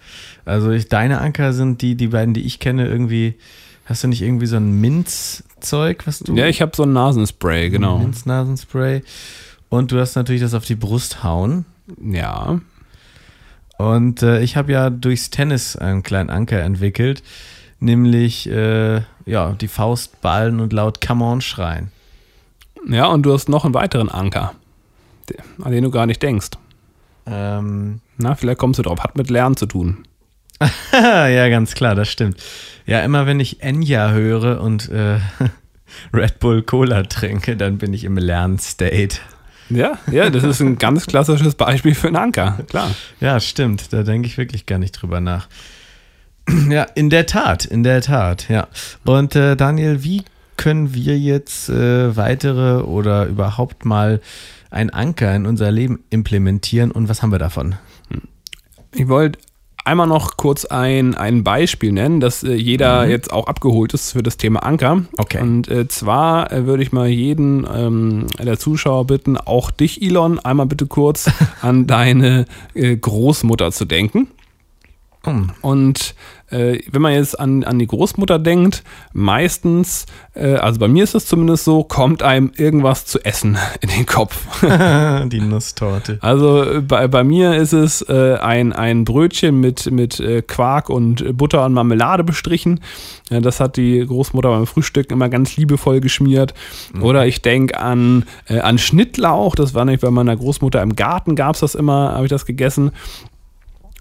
Also 0.44 0.70
ich, 0.70 0.88
deine 0.88 1.20
Anker 1.20 1.52
sind 1.52 1.80
die, 1.80 1.94
die 1.94 2.08
beiden, 2.08 2.34
die 2.34 2.42
ich 2.42 2.58
kenne, 2.58 2.86
irgendwie. 2.88 3.36
Hast 3.84 4.04
du 4.04 4.08
nicht 4.08 4.22
irgendwie 4.22 4.46
so 4.46 4.56
ein 4.56 4.80
Minzzeug, 4.80 6.06
was 6.06 6.20
du? 6.20 6.34
Ja, 6.34 6.46
ich 6.46 6.62
habe 6.62 6.72
so 6.74 6.84
ein 6.84 6.92
Nasenspray, 6.92 7.70
genau. 7.70 7.98
Minznasenspray. 7.98 9.02
Und 9.68 9.90
du 9.90 9.98
hast 9.98 10.14
natürlich 10.14 10.42
das 10.42 10.54
auf 10.54 10.64
die 10.64 10.76
Brust 10.76 11.24
hauen. 11.24 11.64
Ja. 12.00 12.60
Und 13.78 14.22
äh, 14.22 14.40
ich 14.42 14.56
habe 14.56 14.70
ja 14.70 14.90
durchs 14.90 15.30
Tennis 15.30 15.76
einen 15.76 16.02
kleinen 16.02 16.30
Anker 16.30 16.60
entwickelt, 16.60 17.22
nämlich 17.80 18.48
äh, 18.48 19.02
ja 19.26 19.52
die 19.60 19.68
Faust 19.68 20.20
ballen 20.20 20.60
und 20.60 20.72
laut 20.72 21.00
Come 21.04 21.24
on 21.24 21.40
schreien. 21.40 21.90
Ja, 22.88 23.06
und 23.06 23.22
du 23.22 23.32
hast 23.32 23.48
noch 23.48 23.64
einen 23.64 23.74
weiteren 23.74 24.08
Anker, 24.08 24.54
an 25.62 25.72
den 25.72 25.84
du 25.84 25.90
gar 25.90 26.06
nicht 26.06 26.22
denkst. 26.22 26.50
Ähm, 27.26 28.00
Na, 28.18 28.34
vielleicht 28.34 28.58
kommst 28.58 28.78
du 28.78 28.82
drauf. 28.82 29.00
Hat 29.00 29.16
mit 29.16 29.30
Lernen 29.30 29.56
zu 29.56 29.66
tun. 29.66 30.04
ja, 30.92 31.48
ganz 31.48 31.74
klar, 31.74 31.94
das 31.94 32.08
stimmt. 32.08 32.42
Ja, 32.86 33.00
immer 33.00 33.26
wenn 33.26 33.40
ich 33.40 33.62
Enya 33.62 34.10
höre 34.10 34.60
und 34.60 34.88
äh, 34.90 35.18
Red 36.14 36.38
Bull 36.40 36.62
Cola 36.62 37.02
trinke, 37.04 37.56
dann 37.56 37.78
bin 37.78 37.92
ich 37.92 38.04
im 38.04 38.16
Lernstate. 38.16 39.20
Ja, 39.70 39.98
ja, 40.10 40.28
das 40.28 40.44
ist 40.44 40.60
ein 40.60 40.78
ganz 40.78 41.06
klassisches 41.06 41.54
Beispiel 41.54 41.94
für 41.94 42.08
einen 42.08 42.16
Anker. 42.16 42.58
Klar. 42.68 42.90
Ja, 43.20 43.40
stimmt. 43.40 43.92
Da 43.92 44.02
denke 44.02 44.26
ich 44.26 44.36
wirklich 44.36 44.66
gar 44.66 44.78
nicht 44.78 44.92
drüber 44.92 45.20
nach. 45.20 45.48
Ja, 46.68 46.82
in 46.82 47.08
der 47.08 47.26
Tat, 47.26 47.64
in 47.64 47.84
der 47.84 48.00
Tat, 48.00 48.48
ja. 48.48 48.66
Und 49.04 49.36
äh, 49.36 49.54
Daniel, 49.54 50.02
wie 50.02 50.24
können 50.56 50.92
wir 50.92 51.16
jetzt 51.16 51.68
äh, 51.68 52.16
weitere 52.16 52.82
oder 52.82 53.26
überhaupt 53.26 53.84
mal 53.84 54.20
einen 54.70 54.90
Anker 54.90 55.34
in 55.36 55.46
unser 55.46 55.70
Leben 55.70 56.00
implementieren 56.10 56.90
und 56.90 57.08
was 57.08 57.22
haben 57.22 57.30
wir 57.30 57.38
davon? 57.38 57.76
Ich 58.92 59.06
wollte 59.08 59.38
einmal 59.84 60.06
noch 60.06 60.36
kurz 60.36 60.64
ein, 60.64 61.14
ein 61.14 61.44
Beispiel 61.44 61.92
nennen, 61.92 62.20
dass 62.20 62.42
äh, 62.42 62.54
jeder 62.54 63.08
jetzt 63.08 63.32
auch 63.32 63.46
abgeholt 63.46 63.94
ist 63.94 64.12
für 64.12 64.22
das 64.22 64.36
Thema 64.36 64.62
Anker. 64.62 65.02
Okay. 65.18 65.40
Und 65.40 65.68
äh, 65.68 65.88
zwar 65.88 66.52
äh, 66.52 66.66
würde 66.66 66.82
ich 66.82 66.92
mal 66.92 67.08
jeden 67.08 67.66
ähm, 67.72 68.26
der 68.38 68.58
Zuschauer 68.58 69.06
bitten, 69.06 69.36
auch 69.36 69.70
dich, 69.70 70.02
Elon, 70.02 70.38
einmal 70.38 70.66
bitte 70.66 70.86
kurz 70.86 71.30
an 71.60 71.86
deine 71.86 72.46
äh, 72.74 72.96
Großmutter 72.96 73.72
zu 73.72 73.84
denken. 73.84 74.28
Hm. 75.24 75.50
Und 75.60 76.14
äh, 76.52 76.80
wenn 76.90 77.00
man 77.00 77.12
jetzt 77.12 77.38
an, 77.38 77.64
an 77.64 77.78
die 77.78 77.86
Großmutter 77.86 78.38
denkt, 78.38 78.82
meistens, 79.12 80.06
äh, 80.34 80.54
also 80.54 80.78
bei 80.78 80.88
mir 80.88 81.04
ist 81.04 81.14
es 81.14 81.26
zumindest 81.26 81.64
so, 81.64 81.82
kommt 81.82 82.22
einem 82.22 82.52
irgendwas 82.56 83.06
zu 83.06 83.24
essen 83.24 83.56
in 83.80 83.88
den 83.88 84.06
Kopf. 84.06 84.36
Die 85.28 85.40
Nusstorte. 85.40 86.18
Also 86.20 86.62
äh, 86.64 86.80
bei, 86.80 87.08
bei 87.08 87.24
mir 87.24 87.56
ist 87.56 87.72
es 87.72 88.02
äh, 88.02 88.36
ein, 88.40 88.72
ein 88.72 89.04
Brötchen 89.04 89.60
mit, 89.60 89.90
mit 89.90 90.20
äh, 90.20 90.42
Quark 90.42 90.90
und 90.90 91.36
Butter 91.36 91.64
und 91.64 91.72
Marmelade 91.72 92.24
bestrichen. 92.24 92.80
Ja, 93.30 93.40
das 93.40 93.60
hat 93.60 93.76
die 93.76 94.04
Großmutter 94.04 94.50
beim 94.50 94.66
Frühstück 94.66 95.10
immer 95.10 95.28
ganz 95.28 95.56
liebevoll 95.56 96.00
geschmiert. 96.00 96.52
Oder 97.00 97.26
ich 97.26 97.40
denke 97.40 97.80
an, 97.80 98.24
äh, 98.46 98.58
an 98.58 98.76
Schnittlauch. 98.76 99.54
Das 99.54 99.72
war 99.72 99.84
nicht 99.84 100.02
bei 100.02 100.10
meiner 100.10 100.36
Großmutter 100.36 100.82
im 100.82 100.96
Garten, 100.96 101.34
gab 101.34 101.54
es 101.54 101.60
das 101.60 101.74
immer, 101.74 102.12
habe 102.12 102.26
ich 102.26 102.30
das 102.30 102.44
gegessen. 102.44 102.90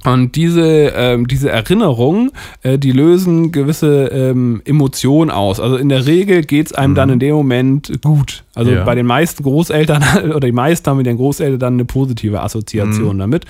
Und 0.04 0.36
diese, 0.36 0.94
ähm, 0.96 1.28
diese 1.28 1.50
Erinnerungen, 1.52 2.32
äh, 2.64 2.80
die 2.80 2.92
lösen 2.92 3.52
gewisse 3.52 4.08
ähm, 4.08 4.62
Emotionen 4.66 5.30
aus. 5.30 5.60
Also 5.60 5.76
in 5.78 5.90
der 5.90 6.08
Regel 6.08 6.42
geht's 6.42 6.74
einem 6.74 6.96
dann 6.96 7.10
in 7.12 7.20
dem 7.20 7.36
Moment 7.36 7.92
gut. 8.02 8.44
Also 8.56 8.72
Ja. 8.72 8.84
bei 8.84 8.96
den 8.96 9.06
meisten 9.06 9.44
Großeltern 9.44 10.04
oder 10.36 10.40
die 10.48 10.52
meisten 10.52 10.90
haben 10.90 10.98
mit 10.98 11.06
den 11.06 11.18
Großeltern 11.18 11.60
dann 11.60 11.74
eine 11.76 11.86
positive 11.86 12.42
Assoziation 12.42 13.20
damit. 13.20 13.46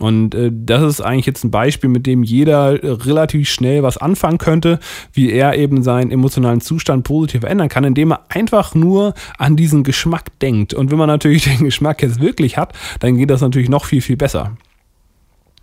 Und 0.00 0.34
äh, 0.34 0.50
das 0.52 0.82
ist 0.82 1.00
eigentlich 1.00 1.26
jetzt 1.26 1.44
ein 1.44 1.52
Beispiel, 1.52 1.88
mit 1.88 2.06
dem 2.06 2.24
jeder 2.24 2.82
relativ 3.06 3.48
schnell 3.48 3.84
was 3.84 3.96
anfangen 3.96 4.38
könnte, 4.38 4.80
wie 5.12 5.30
er 5.30 5.56
eben 5.56 5.84
seinen 5.84 6.10
emotionalen 6.10 6.60
Zustand 6.60 7.04
positiv 7.04 7.42
verändern 7.42 7.68
kann, 7.68 7.84
indem 7.84 8.12
er 8.12 8.20
einfach 8.28 8.74
nur 8.74 9.14
an 9.38 9.54
diesen 9.54 9.84
Geschmack 9.84 10.36
denkt. 10.40 10.74
Und 10.74 10.90
wenn 10.90 10.98
man 10.98 11.06
natürlich 11.06 11.44
den 11.56 11.64
Geschmack 11.64 12.02
jetzt 12.02 12.20
wirklich 12.20 12.58
hat, 12.58 12.72
dann 12.98 13.16
geht 13.16 13.30
das 13.30 13.40
natürlich 13.40 13.68
noch 13.68 13.84
viel, 13.84 14.02
viel 14.02 14.16
besser. 14.16 14.56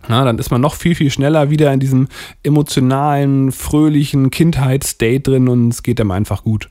Na, 0.08 0.24
dann 0.24 0.38
ist 0.38 0.50
man 0.50 0.60
noch 0.60 0.74
viel, 0.74 0.94
viel 0.94 1.10
schneller 1.10 1.50
wieder 1.50 1.72
in 1.72 1.80
diesem 1.80 2.08
emotionalen, 2.42 3.52
fröhlichen 3.52 4.30
Kindheitsstate 4.30 5.20
drin 5.20 5.48
und 5.48 5.68
es 5.68 5.82
geht 5.82 6.00
einem 6.00 6.10
einfach 6.10 6.42
gut. 6.42 6.68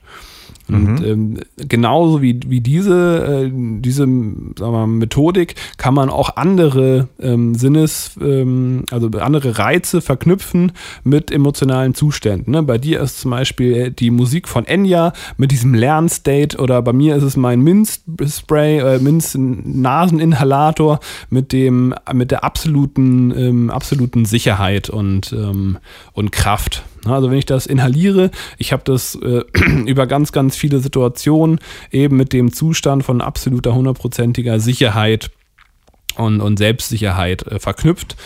Und 0.74 1.00
mhm. 1.00 1.04
ähm, 1.04 1.38
genauso 1.56 2.22
wie, 2.22 2.38
wie 2.46 2.60
diese, 2.60 3.46
äh, 3.46 3.50
diese 3.52 4.02
sagen 4.02 4.54
wir, 4.56 4.86
Methodik 4.86 5.54
kann 5.76 5.94
man 5.94 6.10
auch 6.10 6.36
andere 6.36 7.08
ähm, 7.20 7.54
Sinnes, 7.54 8.16
ähm, 8.20 8.84
also 8.90 9.08
andere 9.18 9.58
Reize 9.58 10.00
verknüpfen 10.00 10.72
mit 11.04 11.30
emotionalen 11.30 11.94
Zuständen. 11.94 12.52
Ne? 12.52 12.62
Bei 12.62 12.78
dir 12.78 13.00
ist 13.00 13.20
zum 13.20 13.30
Beispiel 13.30 13.90
die 13.90 14.10
Musik 14.10 14.48
von 14.48 14.66
Enya 14.66 15.12
mit 15.36 15.50
diesem 15.50 15.74
Lernstate 15.74 16.58
oder 16.58 16.82
bei 16.82 16.92
mir 16.92 17.16
ist 17.16 17.22
es 17.22 17.36
mein 17.36 17.60
Minzspray, 17.60 18.78
äh, 18.78 18.98
Minz-Naseninhalator 18.98 21.00
mit 21.30 21.52
dem, 21.52 21.94
mit 22.12 22.30
der 22.30 22.44
absoluten, 22.44 23.32
ähm, 23.36 23.70
absoluten 23.70 24.24
Sicherheit 24.24 24.90
und, 24.90 25.32
ähm, 25.32 25.78
und 26.12 26.32
Kraft. 26.32 26.84
Also 27.04 27.30
wenn 27.30 27.38
ich 27.38 27.46
das 27.46 27.66
inhaliere, 27.66 28.30
ich 28.58 28.72
habe 28.72 28.82
das 28.84 29.16
äh, 29.16 29.42
über 29.86 30.06
ganz, 30.06 30.32
ganz 30.32 30.56
viele 30.56 30.80
Situationen 30.80 31.58
eben 31.90 32.16
mit 32.16 32.32
dem 32.32 32.52
Zustand 32.52 33.04
von 33.04 33.20
absoluter 33.20 33.74
hundertprozentiger 33.74 34.60
Sicherheit 34.60 35.30
und, 36.16 36.40
und 36.40 36.58
Selbstsicherheit 36.58 37.46
äh, 37.46 37.58
verknüpft, 37.58 38.16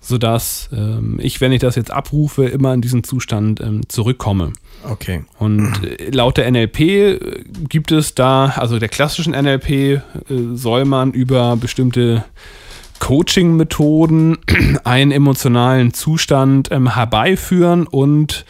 sodass 0.00 0.68
ähm, 0.72 1.18
ich, 1.20 1.40
wenn 1.40 1.52
ich 1.52 1.60
das 1.60 1.76
jetzt 1.76 1.90
abrufe, 1.90 2.46
immer 2.46 2.72
in 2.74 2.80
diesen 2.80 3.04
Zustand 3.04 3.60
ähm, 3.60 3.82
zurückkomme. 3.88 4.52
Okay. 4.88 5.24
Und 5.38 5.84
äh, 5.84 6.10
laut 6.10 6.36
der 6.36 6.50
NLP 6.50 6.80
äh, 6.80 7.18
gibt 7.68 7.92
es 7.92 8.14
da, 8.14 8.54
also 8.56 8.78
der 8.78 8.88
klassischen 8.88 9.32
NLP, 9.32 9.70
äh, 9.70 10.00
soll 10.54 10.84
man 10.84 11.12
über 11.12 11.56
bestimmte 11.56 12.24
Coaching-Methoden 13.00 14.38
einen 14.84 15.12
emotionalen 15.12 15.92
Zustand 15.92 16.70
ähm, 16.70 16.94
herbeiführen 16.94 17.86
und 17.86 18.44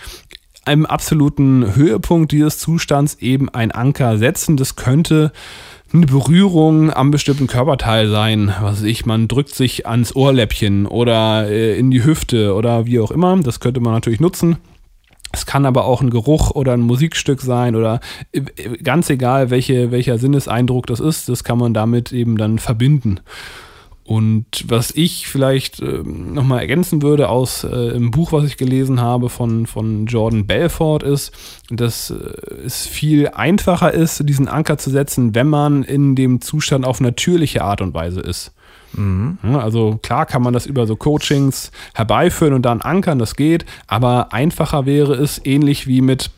einem 0.65 0.87
absoluten 0.87 1.77
Höhepunkt 1.77 2.33
dieses 2.33 2.59
Zustands 2.59 3.17
eben 3.21 3.49
ein 3.49 3.71
Anker 3.71 4.19
setzen. 4.19 4.57
Das 4.57 4.77
könnte 4.77 5.33
eine 5.93 6.07
Berührung 6.07 6.93
am 6.93 7.11
bestimmten 7.11 7.47
Körperteil 7.47 8.09
sein. 8.09 8.53
Was 8.61 8.79
weiß 8.79 8.83
ich, 8.83 9.07
man 9.07 9.29
drückt 9.29 9.55
sich 9.55 9.87
ans 9.87 10.15
Ohrläppchen 10.15 10.87
oder 10.87 11.49
äh, 11.49 11.79
in 11.79 11.91
die 11.91 12.05
Hüfte 12.05 12.55
oder 12.55 12.87
wie 12.87 13.01
auch 13.01 13.11
immer. 13.11 13.37
Das 13.41 13.61
könnte 13.61 13.81
man 13.81 13.93
natürlich 13.93 14.21
nutzen. 14.21 14.57
Es 15.33 15.47
kann 15.47 15.67
aber 15.67 15.85
auch 15.85 16.01
ein 16.01 16.11
Geruch 16.11 16.51
oder 16.53 16.73
ein 16.73 16.81
Musikstück 16.81 17.41
sein 17.41 17.77
oder 17.77 18.01
äh, 18.33 18.41
ganz 18.83 19.11
egal, 19.11 19.51
welche, 19.51 19.91
welcher 19.91 20.19
Sinneseindruck 20.19 20.87
das 20.87 20.99
ist, 21.01 21.29
das 21.29 21.45
kann 21.45 21.59
man 21.59 21.75
damit 21.75 22.13
eben 22.13 22.37
dann 22.37 22.59
verbinden. 22.59 23.21
Und 24.07 24.47
was 24.69 24.92
ich 24.92 25.27
vielleicht 25.27 25.81
äh, 25.81 26.03
nochmal 26.05 26.61
ergänzen 26.61 27.03
würde 27.03 27.29
aus 27.29 27.64
äh, 27.64 27.88
im 27.97 28.12
Buch, 28.12 28.31
was 28.31 28.45
ich 28.45 28.57
gelesen 28.57 29.01
habe 29.01 29.29
von, 29.29 29.66
von 29.66 30.07
Jordan 30.07 30.47
Belfort, 30.47 31.03
ist, 31.03 31.33
dass 31.71 32.11
äh, 32.11 32.14
es 32.64 32.87
viel 32.87 33.29
einfacher 33.29 33.92
ist, 33.92 34.29
diesen 34.29 34.47
Anker 34.47 34.79
zu 34.79 34.90
setzen, 34.90 35.35
wenn 35.35 35.49
man 35.49 35.83
in 35.83 36.14
dem 36.14 36.40
Zustand 36.40 36.87
auf 36.87 37.01
natürliche 37.01 37.62
Art 37.62 37.81
und 37.81 37.95
Weise 37.95 38.21
ist. 38.21 38.53
Mhm. 38.92 39.38
Also 39.42 39.99
klar 40.01 40.25
kann 40.25 40.42
man 40.42 40.55
das 40.55 40.66
über 40.66 40.87
so 40.87 40.95
Coachings 40.95 41.73
herbeiführen 41.92 42.55
und 42.55 42.62
dann 42.62 42.83
ankern, 42.83 43.19
das 43.19 43.35
geht, 43.35 43.66
aber 43.88 44.33
einfacher 44.33 44.87
wäre 44.87 45.14
es, 45.14 45.45
ähnlich 45.45 45.88
wie 45.88 46.01
mit 46.01 46.31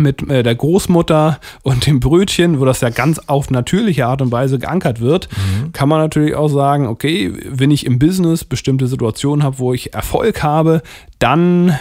mit 0.00 0.28
äh, 0.28 0.42
der 0.42 0.54
Großmutter 0.54 1.38
und 1.62 1.86
dem 1.86 2.00
Brötchen, 2.00 2.60
wo 2.60 2.64
das 2.64 2.80
ja 2.80 2.90
ganz 2.90 3.18
auf 3.18 3.50
natürliche 3.50 4.06
Art 4.06 4.22
und 4.22 4.32
Weise 4.32 4.58
geankert 4.58 5.00
wird, 5.00 5.28
mhm. 5.30 5.72
kann 5.72 5.88
man 5.88 6.00
natürlich 6.00 6.34
auch 6.34 6.48
sagen, 6.48 6.86
okay, 6.86 7.32
wenn 7.48 7.70
ich 7.70 7.86
im 7.86 7.98
Business 7.98 8.44
bestimmte 8.44 8.86
Situationen 8.86 9.44
habe, 9.44 9.58
wo 9.58 9.72
ich 9.72 9.94
Erfolg 9.94 10.42
habe, 10.42 10.82
dann, 11.18 11.78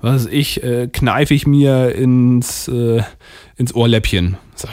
was 0.00 0.26
weiß 0.26 0.32
ich, 0.32 0.62
äh, 0.62 0.88
kneife 0.88 1.34
ich 1.34 1.46
mir 1.46 1.94
ins, 1.94 2.68
äh, 2.68 3.02
ins 3.56 3.74
Ohrläppchen. 3.74 4.36
So. 4.54 4.68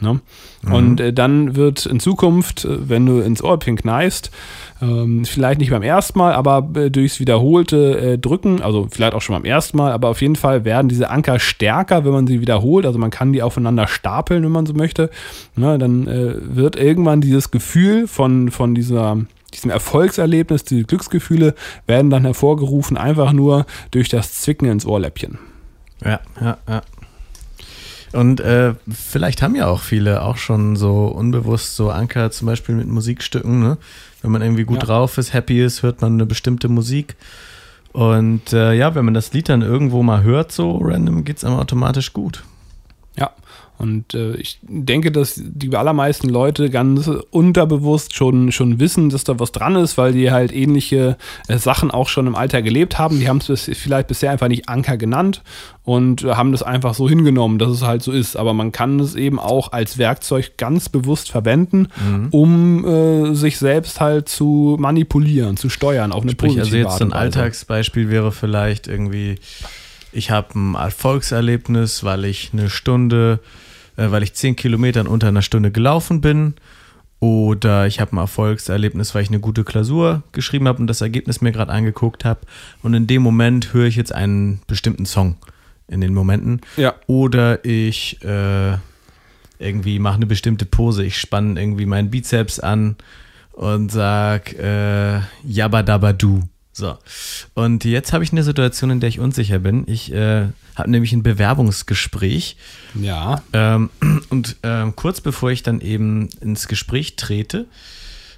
Ne? 0.00 0.20
Mhm. 0.62 0.72
Und 0.72 1.00
äh, 1.00 1.12
dann 1.12 1.56
wird 1.56 1.86
in 1.86 2.00
Zukunft, 2.00 2.64
äh, 2.64 2.88
wenn 2.88 3.06
du 3.06 3.20
ins 3.20 3.42
Ohrläppchen 3.42 3.76
kneifst, 3.76 4.30
ähm, 4.80 5.24
vielleicht 5.24 5.60
nicht 5.60 5.70
beim 5.70 5.82
ersten 5.82 6.18
Mal, 6.18 6.34
aber 6.34 6.68
äh, 6.78 6.90
durchs 6.90 7.20
wiederholte 7.20 7.98
äh, 7.98 8.18
Drücken, 8.18 8.62
also 8.62 8.86
vielleicht 8.90 9.14
auch 9.14 9.22
schon 9.22 9.34
beim 9.34 9.44
ersten 9.44 9.76
Mal, 9.76 9.92
aber 9.92 10.08
auf 10.08 10.22
jeden 10.22 10.36
Fall 10.36 10.64
werden 10.64 10.88
diese 10.88 11.10
Anker 11.10 11.38
stärker, 11.38 12.04
wenn 12.04 12.12
man 12.12 12.26
sie 12.26 12.40
wiederholt. 12.40 12.86
Also 12.86 12.98
man 12.98 13.10
kann 13.10 13.32
die 13.32 13.42
aufeinander 13.42 13.88
stapeln, 13.88 14.44
wenn 14.44 14.52
man 14.52 14.66
so 14.66 14.74
möchte. 14.74 15.10
Na, 15.56 15.78
dann 15.78 16.06
äh, 16.06 16.34
wird 16.38 16.76
irgendwann 16.76 17.20
dieses 17.20 17.50
Gefühl 17.50 18.06
von, 18.06 18.50
von 18.50 18.74
dieser 18.74 19.18
diesem 19.54 19.70
Erfolgserlebnis, 19.70 20.64
diese 20.64 20.84
Glücksgefühle 20.84 21.54
werden 21.86 22.10
dann 22.10 22.24
hervorgerufen, 22.24 22.98
einfach 22.98 23.32
nur 23.32 23.64
durch 23.90 24.10
das 24.10 24.34
Zwicken 24.34 24.68
ins 24.68 24.84
Ohrläppchen. 24.84 25.38
Ja, 26.04 26.20
ja, 26.40 26.58
ja. 26.68 26.82
Und 28.12 28.40
äh, 28.40 28.74
vielleicht 28.88 29.42
haben 29.42 29.54
ja 29.54 29.66
auch 29.66 29.80
viele 29.80 30.22
auch 30.22 30.36
schon 30.36 30.76
so 30.76 31.06
unbewusst 31.06 31.76
so 31.76 31.90
Anker, 31.90 32.30
zum 32.30 32.46
Beispiel 32.46 32.74
mit 32.74 32.88
Musikstücken, 32.88 33.60
ne? 33.60 33.78
Wenn 34.22 34.30
man 34.32 34.42
irgendwie 34.42 34.64
gut 34.64 34.80
ja. 34.80 34.86
drauf 34.86 35.18
ist, 35.18 35.32
happy 35.32 35.62
ist, 35.62 35.82
hört 35.82 36.00
man 36.00 36.14
eine 36.14 36.26
bestimmte 36.26 36.68
Musik. 36.68 37.16
Und 37.92 38.52
äh, 38.52 38.74
ja, 38.74 38.94
wenn 38.94 39.04
man 39.04 39.14
das 39.14 39.32
Lied 39.32 39.48
dann 39.48 39.62
irgendwo 39.62 40.02
mal 40.02 40.22
hört, 40.22 40.52
so 40.52 40.78
random, 40.78 41.24
geht 41.24 41.38
es 41.38 41.44
einem 41.44 41.56
automatisch 41.56 42.12
gut. 42.12 42.44
Ja, 43.18 43.32
und 43.78 44.12
äh, 44.14 44.34
ich 44.34 44.58
denke, 44.62 45.12
dass 45.12 45.40
die 45.40 45.74
allermeisten 45.74 46.28
Leute 46.28 46.68
ganz 46.68 47.08
unterbewusst 47.30 48.14
schon, 48.14 48.50
schon 48.50 48.80
wissen, 48.80 49.08
dass 49.08 49.22
da 49.22 49.38
was 49.38 49.52
dran 49.52 49.76
ist, 49.76 49.96
weil 49.96 50.12
die 50.12 50.32
halt 50.32 50.52
ähnliche 50.52 51.16
äh, 51.46 51.58
Sachen 51.58 51.92
auch 51.92 52.08
schon 52.08 52.26
im 52.26 52.34
Alter 52.34 52.60
gelebt 52.60 52.98
haben. 52.98 53.20
Die 53.20 53.28
haben 53.28 53.38
es 53.38 53.70
vielleicht 53.74 54.08
bisher 54.08 54.32
einfach 54.32 54.48
nicht 54.48 54.68
Anker 54.68 54.96
genannt 54.96 55.42
und 55.84 56.24
haben 56.24 56.50
das 56.50 56.64
einfach 56.64 56.94
so 56.94 57.08
hingenommen, 57.08 57.60
dass 57.60 57.70
es 57.70 57.82
halt 57.82 58.02
so 58.02 58.10
ist. 58.10 58.36
Aber 58.36 58.52
man 58.52 58.72
kann 58.72 58.98
es 58.98 59.14
eben 59.14 59.38
auch 59.38 59.70
als 59.70 59.96
Werkzeug 59.96 60.56
ganz 60.56 60.88
bewusst 60.88 61.30
verwenden, 61.30 61.86
mhm. 62.04 62.28
um 62.32 62.84
äh, 62.84 63.34
sich 63.34 63.58
selbst 63.58 64.00
halt 64.00 64.28
zu 64.28 64.76
manipulieren, 64.80 65.56
zu 65.56 65.68
steuern 65.68 66.10
auf 66.10 66.22
eine 66.22 66.32
Sprich, 66.32 66.58
also 66.58 66.76
jetzt 66.76 67.00
ein 67.00 67.12
Alltagsbeispiel 67.12 68.10
wäre 68.10 68.32
vielleicht 68.32 68.88
irgendwie, 68.88 69.36
ich 70.12 70.30
habe 70.30 70.58
ein 70.58 70.74
Erfolgserlebnis, 70.74 72.04
weil 72.04 72.24
ich 72.24 72.50
eine 72.52 72.70
Stunde 72.70 73.40
äh, 73.98 74.10
weil 74.10 74.22
ich 74.22 74.32
zehn 74.32 74.56
Kilometer 74.56 75.00
in 75.02 75.06
unter 75.06 75.28
einer 75.28 75.42
Stunde 75.42 75.70
gelaufen 75.70 76.22
bin. 76.22 76.54
Oder 77.20 77.88
ich 77.88 78.00
habe 78.00 78.12
ein 78.12 78.18
Erfolgserlebnis, 78.18 79.12
weil 79.12 79.24
ich 79.24 79.28
eine 79.28 79.40
gute 79.40 79.64
Klausur 79.64 80.22
geschrieben 80.30 80.68
habe 80.68 80.78
und 80.78 80.86
das 80.86 81.00
Ergebnis 81.00 81.40
mir 81.40 81.50
gerade 81.50 81.72
angeguckt 81.72 82.24
habe. 82.24 82.40
Und 82.82 82.94
in 82.94 83.08
dem 83.08 83.22
Moment 83.22 83.74
höre 83.74 83.86
ich 83.86 83.96
jetzt 83.96 84.14
einen 84.14 84.60
bestimmten 84.68 85.04
Song 85.04 85.36
in 85.88 86.00
den 86.00 86.14
Momenten. 86.14 86.60
Ja. 86.76 86.94
Oder 87.08 87.64
ich 87.64 88.22
äh, 88.22 88.76
irgendwie 89.58 89.98
mache 89.98 90.16
eine 90.16 90.26
bestimmte 90.26 90.64
Pose. 90.64 91.04
Ich 91.04 91.18
spanne 91.18 91.60
irgendwie 91.60 91.86
meinen 91.86 92.10
Bizeps 92.10 92.60
an 92.60 92.94
und 93.50 93.90
sag 93.90 94.52
äh, 94.52 95.18
Yabba 95.42 95.82
Dabba 95.82 96.12
Du. 96.12 96.44
So. 96.78 96.96
Und 97.54 97.84
jetzt 97.84 98.12
habe 98.12 98.22
ich 98.22 98.30
eine 98.30 98.44
Situation, 98.44 98.90
in 98.90 99.00
der 99.00 99.08
ich 99.08 99.18
unsicher 99.18 99.58
bin. 99.58 99.82
Ich 99.88 100.12
äh, 100.12 100.46
habe 100.76 100.90
nämlich 100.90 101.12
ein 101.12 101.24
Bewerbungsgespräch. 101.24 102.56
Ja. 102.94 103.42
Ähm, 103.52 103.90
und 104.30 104.56
ähm, 104.62 104.94
kurz 104.94 105.20
bevor 105.20 105.50
ich 105.50 105.64
dann 105.64 105.80
eben 105.80 106.28
ins 106.40 106.68
Gespräch 106.68 107.16
trete, 107.16 107.66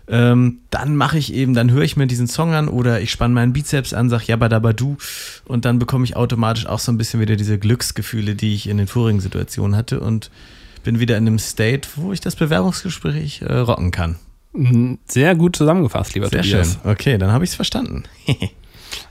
ähm, 0.09 0.61
dann 0.71 0.97
mache 0.97 1.19
ich 1.19 1.35
eben, 1.35 1.53
dann 1.53 1.71
höre 1.71 1.83
ich 1.83 1.99
mir 1.99 2.07
diesen 2.07 2.29
Song 2.29 2.55
an 2.55 2.69
oder 2.69 3.03
ich 3.03 3.11
spanne 3.11 3.35
meinen 3.35 3.53
Bizeps 3.53 3.93
an, 3.93 4.09
sag 4.09 4.27
Jabba 4.27 4.49
Dabba 4.49 4.73
Du 4.73 4.97
und 5.45 5.67
dann 5.67 5.79
bekomme 5.79 6.05
ich 6.05 6.17
automatisch 6.17 6.65
auch 6.65 6.79
so 6.79 6.91
ein 6.91 6.97
bisschen 6.97 7.21
wieder 7.21 7.37
diese 7.37 7.59
Glücksgefühle, 7.59 8.35
die 8.35 8.55
ich 8.55 8.71
in 8.71 8.79
den 8.79 8.87
vorigen 8.87 9.21
Situationen 9.21 9.77
hatte 9.77 10.01
und 10.01 10.31
bin 10.83 10.99
wieder 10.99 11.19
in 11.19 11.27
einem 11.27 11.39
State, 11.39 11.91
wo 11.97 12.15
ich 12.15 12.21
das 12.21 12.37
Bewerbungsgespräch 12.37 13.43
äh, 13.43 13.53
rocken 13.53 13.91
kann. 13.91 14.17
Sehr 15.07 15.35
gut 15.37 15.57
zusammengefasst, 15.57 16.15
lieber 16.15 16.29
Sehr 16.29 16.43
Tobias. 16.43 16.79
schön. 16.83 16.91
Okay, 16.93 17.19
dann 17.19 17.33
habe 17.33 17.45
ich 17.45 17.51
es 17.51 17.57
verstanden. 17.57 18.05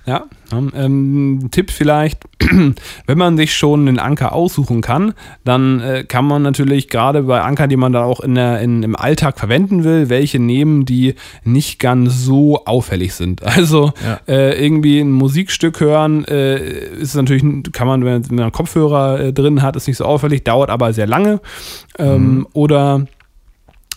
ja, 0.05 0.25
ähm, 0.51 1.47
Tipp 1.51 1.71
vielleicht, 1.71 2.25
wenn 3.05 3.17
man 3.17 3.37
sich 3.37 3.55
schon 3.55 3.87
einen 3.87 3.99
Anker 3.99 4.33
aussuchen 4.33 4.81
kann, 4.81 5.13
dann 5.45 5.79
äh, 5.79 6.03
kann 6.03 6.25
man 6.25 6.41
natürlich 6.41 6.89
gerade 6.89 7.23
bei 7.23 7.41
Ankern, 7.41 7.69
die 7.69 7.77
man 7.77 7.93
dann 7.93 8.03
auch 8.03 8.19
in 8.19 8.35
der, 8.35 8.59
in, 8.59 8.83
im 8.83 8.97
Alltag 8.97 9.39
verwenden 9.39 9.85
will, 9.85 10.09
welche 10.09 10.39
nehmen, 10.39 10.85
die 10.85 11.15
nicht 11.43 11.79
ganz 11.79 12.23
so 12.23 12.65
auffällig 12.65 13.13
sind. 13.13 13.41
Also 13.59 13.91
ja. 14.05 14.19
äh, 14.27 14.63
irgendwie 14.63 14.99
ein 14.99 15.11
Musikstück 15.11 15.81
hören, 15.81 16.23
äh, 16.25 16.93
ist 16.93 17.15
natürlich, 17.15 17.43
kann 17.73 17.87
man, 17.87 18.05
wenn 18.05 18.21
man 18.29 18.39
einen 18.39 18.51
Kopfhörer 18.51 19.19
äh, 19.19 19.33
drin 19.33 19.61
hat, 19.61 19.75
ist 19.75 19.87
nicht 19.87 19.97
so 19.97 20.05
auffällig, 20.05 20.43
dauert 20.43 20.69
aber 20.69 20.93
sehr 20.93 21.07
lange. 21.07 21.41
Ähm, 21.97 22.35
mhm. 22.35 22.47
Oder 22.53 23.05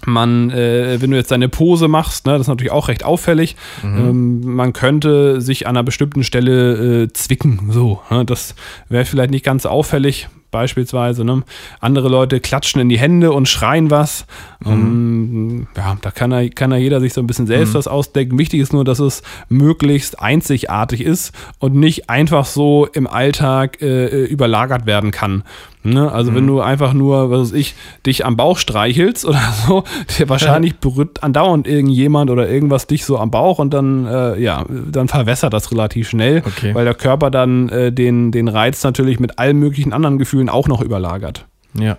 man, 0.06 0.50
äh, 0.50 1.00
wenn 1.00 1.10
du 1.10 1.16
jetzt 1.16 1.30
deine 1.30 1.48
Pose 1.48 1.88
machst, 1.88 2.26
ne, 2.26 2.32
das 2.32 2.42
ist 2.42 2.48
natürlich 2.48 2.72
auch 2.72 2.88
recht 2.88 3.04
auffällig. 3.04 3.56
Mhm. 3.82 3.98
Ähm, 3.98 4.40
man 4.54 4.72
könnte 4.72 5.40
sich 5.40 5.66
an 5.66 5.76
einer 5.76 5.84
bestimmten 5.84 6.24
Stelle 6.24 7.04
äh, 7.04 7.12
zwicken. 7.12 7.70
So, 7.70 8.00
ne, 8.10 8.24
das 8.24 8.54
wäre 8.88 9.04
vielleicht 9.04 9.30
nicht 9.30 9.44
ganz 9.44 9.66
auffällig. 9.66 10.28
beispielsweise. 10.52 11.24
Ne? 11.24 11.42
Andere 11.80 12.08
Leute 12.08 12.38
klatschen 12.38 12.80
in 12.80 12.88
die 12.88 12.98
Hände 12.98 13.32
und 13.32 13.48
schreien 13.48 13.90
was. 13.90 14.26
Ähm, 14.64 15.66
ja, 15.76 15.96
da 16.00 16.12
kann 16.12 16.30
ja, 16.30 16.48
kann 16.48 16.70
ja 16.70 16.76
jeder 16.76 17.00
sich 17.00 17.12
so 17.12 17.20
ein 17.20 17.26
bisschen 17.26 17.48
selbst 17.48 17.74
was 17.74 17.88
ausdenken. 17.88 18.38
Wichtig 18.38 18.60
ist 18.60 18.72
nur, 18.72 18.84
dass 18.84 19.00
es 19.00 19.22
möglichst 19.48 20.20
einzigartig 20.20 21.00
ist 21.00 21.32
und 21.58 21.74
nicht 21.74 22.08
einfach 22.08 22.44
so 22.44 22.86
im 22.92 23.08
Alltag 23.08 23.82
äh, 23.82 24.24
überlagert 24.26 24.86
werden 24.86 25.10
kann. 25.10 25.42
Ne? 25.84 26.12
Also 26.12 26.32
wenn 26.34 26.46
du 26.46 26.60
einfach 26.60 26.92
nur, 26.92 27.30
was 27.30 27.50
weiß 27.50 27.52
ich, 27.58 27.74
dich 28.06 28.24
am 28.24 28.36
Bauch 28.36 28.56
streichelst 28.56 29.24
oder 29.24 29.40
so, 29.66 29.84
wahrscheinlich 30.26 30.76
berührt 30.76 31.22
andauernd 31.24 31.66
irgendjemand 31.66 32.30
oder 32.30 32.48
irgendwas 32.48 32.86
dich 32.86 33.04
so 33.04 33.18
am 33.18 33.30
Bauch 33.32 33.58
und 33.58 33.74
dann, 33.74 34.06
äh, 34.06 34.38
ja, 34.38 34.64
dann 34.68 35.08
verwässert 35.08 35.52
das 35.52 35.72
relativ 35.72 36.08
schnell, 36.08 36.42
Okay. 36.46 36.74
weil 36.74 36.84
der 36.84 36.94
Körper 36.94 37.30
dann 37.30 37.68
äh, 37.68 37.92
den, 37.92 38.30
den 38.30 38.46
Reiz 38.48 38.84
natürlich 38.84 39.18
mit 39.18 39.38
allen 39.38 39.58
möglichen 39.58 39.92
anderen 39.92 40.18
Gefühlen 40.18 40.48
auch 40.48 40.68
noch 40.68 40.80
überlagert. 40.80 41.46
Ja. 41.74 41.98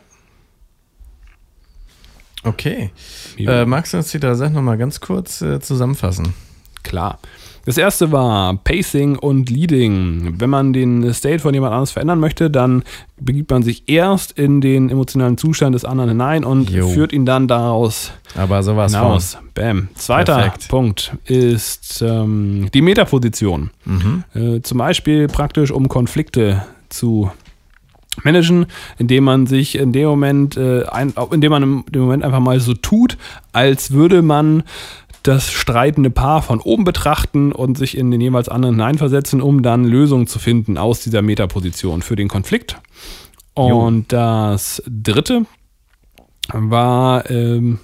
Okay. 2.44 2.92
Äh, 3.38 3.66
magst 3.66 3.94
du 3.94 3.98
uns 3.98 4.12
die 4.12 4.20
drei 4.20 4.34
Sachen 4.34 4.54
nochmal 4.54 4.78
ganz 4.78 5.00
kurz 5.00 5.42
äh, 5.42 5.60
zusammenfassen? 5.60 6.34
Klar. 6.84 7.20
Das 7.66 7.78
erste 7.78 8.12
war 8.12 8.58
Pacing 8.58 9.18
und 9.18 9.50
Leading. 9.50 10.36
Wenn 10.38 10.50
man 10.50 10.74
den 10.74 11.14
State 11.14 11.40
von 11.40 11.54
jemand 11.54 11.72
anderes 11.72 11.92
verändern 11.92 12.20
möchte, 12.20 12.50
dann 12.52 12.84
begibt 13.20 13.52
man 13.52 13.64
sich 13.64 13.84
erst 13.88 14.38
in 14.38 14.60
den 14.60 14.90
emotionalen 14.90 15.38
Zustand 15.38 15.74
des 15.74 15.86
anderen 15.86 16.10
hinein 16.10 16.44
und 16.44 16.70
Jo. 16.70 16.90
führt 16.90 17.14
ihn 17.14 17.26
dann 17.26 17.48
daraus 17.48 18.12
Aber 18.36 18.64
sowas 18.64 18.94
hinaus. 18.94 19.38
Bam. 19.54 19.88
Zweiter 19.96 20.36
Perfekt. 20.36 20.68
Punkt 20.68 21.16
ist 21.26 22.02
ähm, 22.06 22.68
die 22.74 22.82
Metaposition. 22.82 23.70
von. 23.86 24.24
Mhm. 24.34 24.56
Äh, 24.58 24.62
zum 24.62 24.78
Beispiel 24.80 25.28
praktisch, 25.28 25.72
um 25.72 25.88
Konflikte 25.88 26.66
zu 26.90 27.32
managen, 28.24 28.68
indem 28.98 29.24
man 29.24 29.48
sich 29.48 29.76
in 29.76 29.92
dem 29.92 30.08
Moment, 30.08 30.58
äh, 30.58 30.84
ein, 30.86 31.14
indem 31.32 31.52
man 31.52 31.64
im 31.64 31.86
dem 31.90 32.02
Moment 32.04 32.24
einfach 32.24 32.40
mal 32.40 32.60
so 32.60 32.74
tut, 32.74 33.18
als 33.54 33.92
würde 33.92 34.22
man 34.22 34.64
das 35.24 35.52
streitende 35.52 36.10
Paar 36.10 36.42
von 36.42 36.60
oben 36.60 36.84
betrachten 36.84 37.52
und 37.52 37.78
sich 37.78 37.98
in 37.98 38.12
den 38.12 38.22
jeweils 38.22 38.50
anderen 38.50 38.76
hineinversetzen, 38.76 39.42
um 39.42 39.64
dann 39.64 39.86
Lösungen 39.86 40.28
zu 40.28 40.38
finden 40.38 40.78
aus 40.78 41.00
dieser 41.00 41.22
Metaposition 41.22 42.02
für 42.02 42.16
den 42.16 42.28
Konflikt. 42.28 42.78
Und 43.54 44.12
das 44.12 44.84
dritte 44.86 45.46
war 46.52 47.30
ähm, 47.30 47.80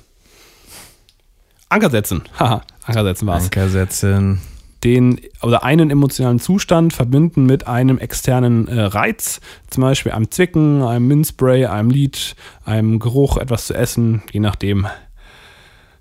Anker 1.70 1.90
setzen. 1.90 2.24
Haha, 2.40 2.62
Anker 2.84 3.04
setzen 3.04 3.28
war 3.28 3.38
es 3.38 3.46
Anker 3.46 3.70
setzen. 3.70 4.42
den 4.84 5.22
oder 5.42 5.64
einen 5.64 5.92
emotionalen 5.92 6.40
Zustand 6.40 6.94
verbinden 6.94 7.46
mit 7.46 7.68
einem 7.68 8.00
externen 8.00 8.68
äh, 8.68 8.82
Reiz, 8.82 9.40
zum 9.70 9.82
Beispiel 9.82 10.12
einem 10.12 10.32
Zwicken, 10.32 10.82
einem 10.82 11.08
Minzspray, 11.08 11.68
einem 11.68 11.90
Lied, 11.92 12.36
einem 12.66 13.00
Geruch, 13.00 13.38
etwas 13.38 13.68
zu 13.68 13.76
essen, 13.76 14.24
je 14.32 14.40
nachdem. 14.40 14.88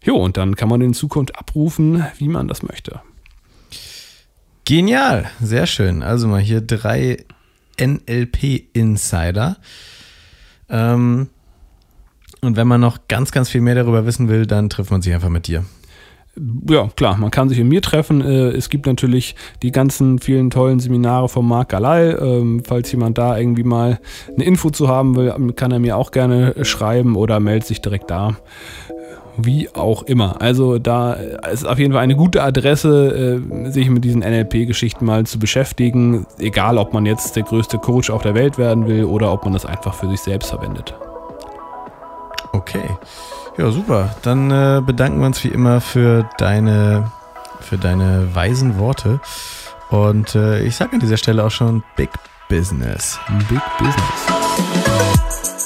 Jo, 0.08 0.16
und 0.16 0.38
dann 0.38 0.56
kann 0.56 0.70
man 0.70 0.80
in 0.80 0.94
Zukunft 0.94 1.38
abrufen, 1.38 2.02
wie 2.16 2.28
man 2.28 2.48
das 2.48 2.62
möchte. 2.62 3.02
Genial, 4.64 5.26
sehr 5.38 5.66
schön. 5.66 6.02
Also 6.02 6.28
mal 6.28 6.40
hier 6.40 6.62
drei 6.62 7.26
NLP-Insider. 7.78 9.58
Ähm, 10.70 11.28
und 12.40 12.56
wenn 12.56 12.66
man 12.66 12.80
noch 12.80 13.00
ganz, 13.08 13.32
ganz 13.32 13.50
viel 13.50 13.60
mehr 13.60 13.74
darüber 13.74 14.06
wissen 14.06 14.30
will, 14.30 14.46
dann 14.46 14.70
trifft 14.70 14.90
man 14.90 15.02
sich 15.02 15.12
einfach 15.12 15.28
mit 15.28 15.46
dir. 15.46 15.66
Ja, 16.70 16.88
klar, 16.96 17.18
man 17.18 17.30
kann 17.30 17.50
sich 17.50 17.58
in 17.58 17.68
mir 17.68 17.82
treffen. 17.82 18.22
Äh, 18.22 18.52
Es 18.52 18.70
gibt 18.70 18.86
natürlich 18.86 19.34
die 19.62 19.72
ganzen 19.72 20.20
vielen 20.20 20.48
tollen 20.48 20.80
Seminare 20.80 21.28
von 21.28 21.46
Marc 21.46 21.68
Galal. 21.68 22.18
Ähm, 22.22 22.62
Falls 22.64 22.90
jemand 22.92 23.18
da 23.18 23.36
irgendwie 23.36 23.62
mal 23.64 24.00
eine 24.34 24.44
Info 24.44 24.70
zu 24.70 24.88
haben 24.88 25.16
will, 25.16 25.52
kann 25.54 25.70
er 25.70 25.80
mir 25.80 25.98
auch 25.98 26.12
gerne 26.12 26.54
schreiben 26.64 27.14
oder 27.14 27.40
meldet 27.40 27.66
sich 27.68 27.82
direkt 27.82 28.10
da. 28.10 28.38
Wie 29.40 29.72
auch 29.72 30.02
immer. 30.02 30.42
Also 30.42 30.78
da 30.80 31.12
ist 31.12 31.64
auf 31.64 31.78
jeden 31.78 31.92
Fall 31.92 32.02
eine 32.02 32.16
gute 32.16 32.42
Adresse, 32.42 33.40
äh, 33.40 33.70
sich 33.70 33.88
mit 33.88 34.04
diesen 34.04 34.20
NLP-Geschichten 34.22 35.04
mal 35.04 35.26
zu 35.26 35.38
beschäftigen. 35.38 36.26
Egal, 36.40 36.76
ob 36.76 36.92
man 36.92 37.06
jetzt 37.06 37.36
der 37.36 37.44
größte 37.44 37.78
Coach 37.78 38.10
auf 38.10 38.22
der 38.22 38.34
Welt 38.34 38.58
werden 38.58 38.88
will 38.88 39.04
oder 39.04 39.32
ob 39.32 39.44
man 39.44 39.52
das 39.52 39.64
einfach 39.64 39.94
für 39.94 40.08
sich 40.08 40.20
selbst 40.20 40.50
verwendet. 40.50 40.92
Okay. 42.52 42.90
Ja, 43.56 43.70
super. 43.70 44.14
Dann 44.22 44.50
äh, 44.50 44.82
bedanken 44.84 45.20
wir 45.20 45.26
uns 45.26 45.42
wie 45.44 45.48
immer 45.48 45.80
für 45.80 46.28
deine, 46.38 47.12
für 47.60 47.78
deine 47.78 48.34
weisen 48.34 48.78
Worte. 48.78 49.20
Und 49.90 50.34
äh, 50.34 50.62
ich 50.62 50.74
sage 50.74 50.94
an 50.94 51.00
dieser 51.00 51.16
Stelle 51.16 51.44
auch 51.44 51.50
schon 51.50 51.84
Big 51.96 52.10
Business. 52.48 53.20
Big 53.48 53.62
Business. 53.78 55.57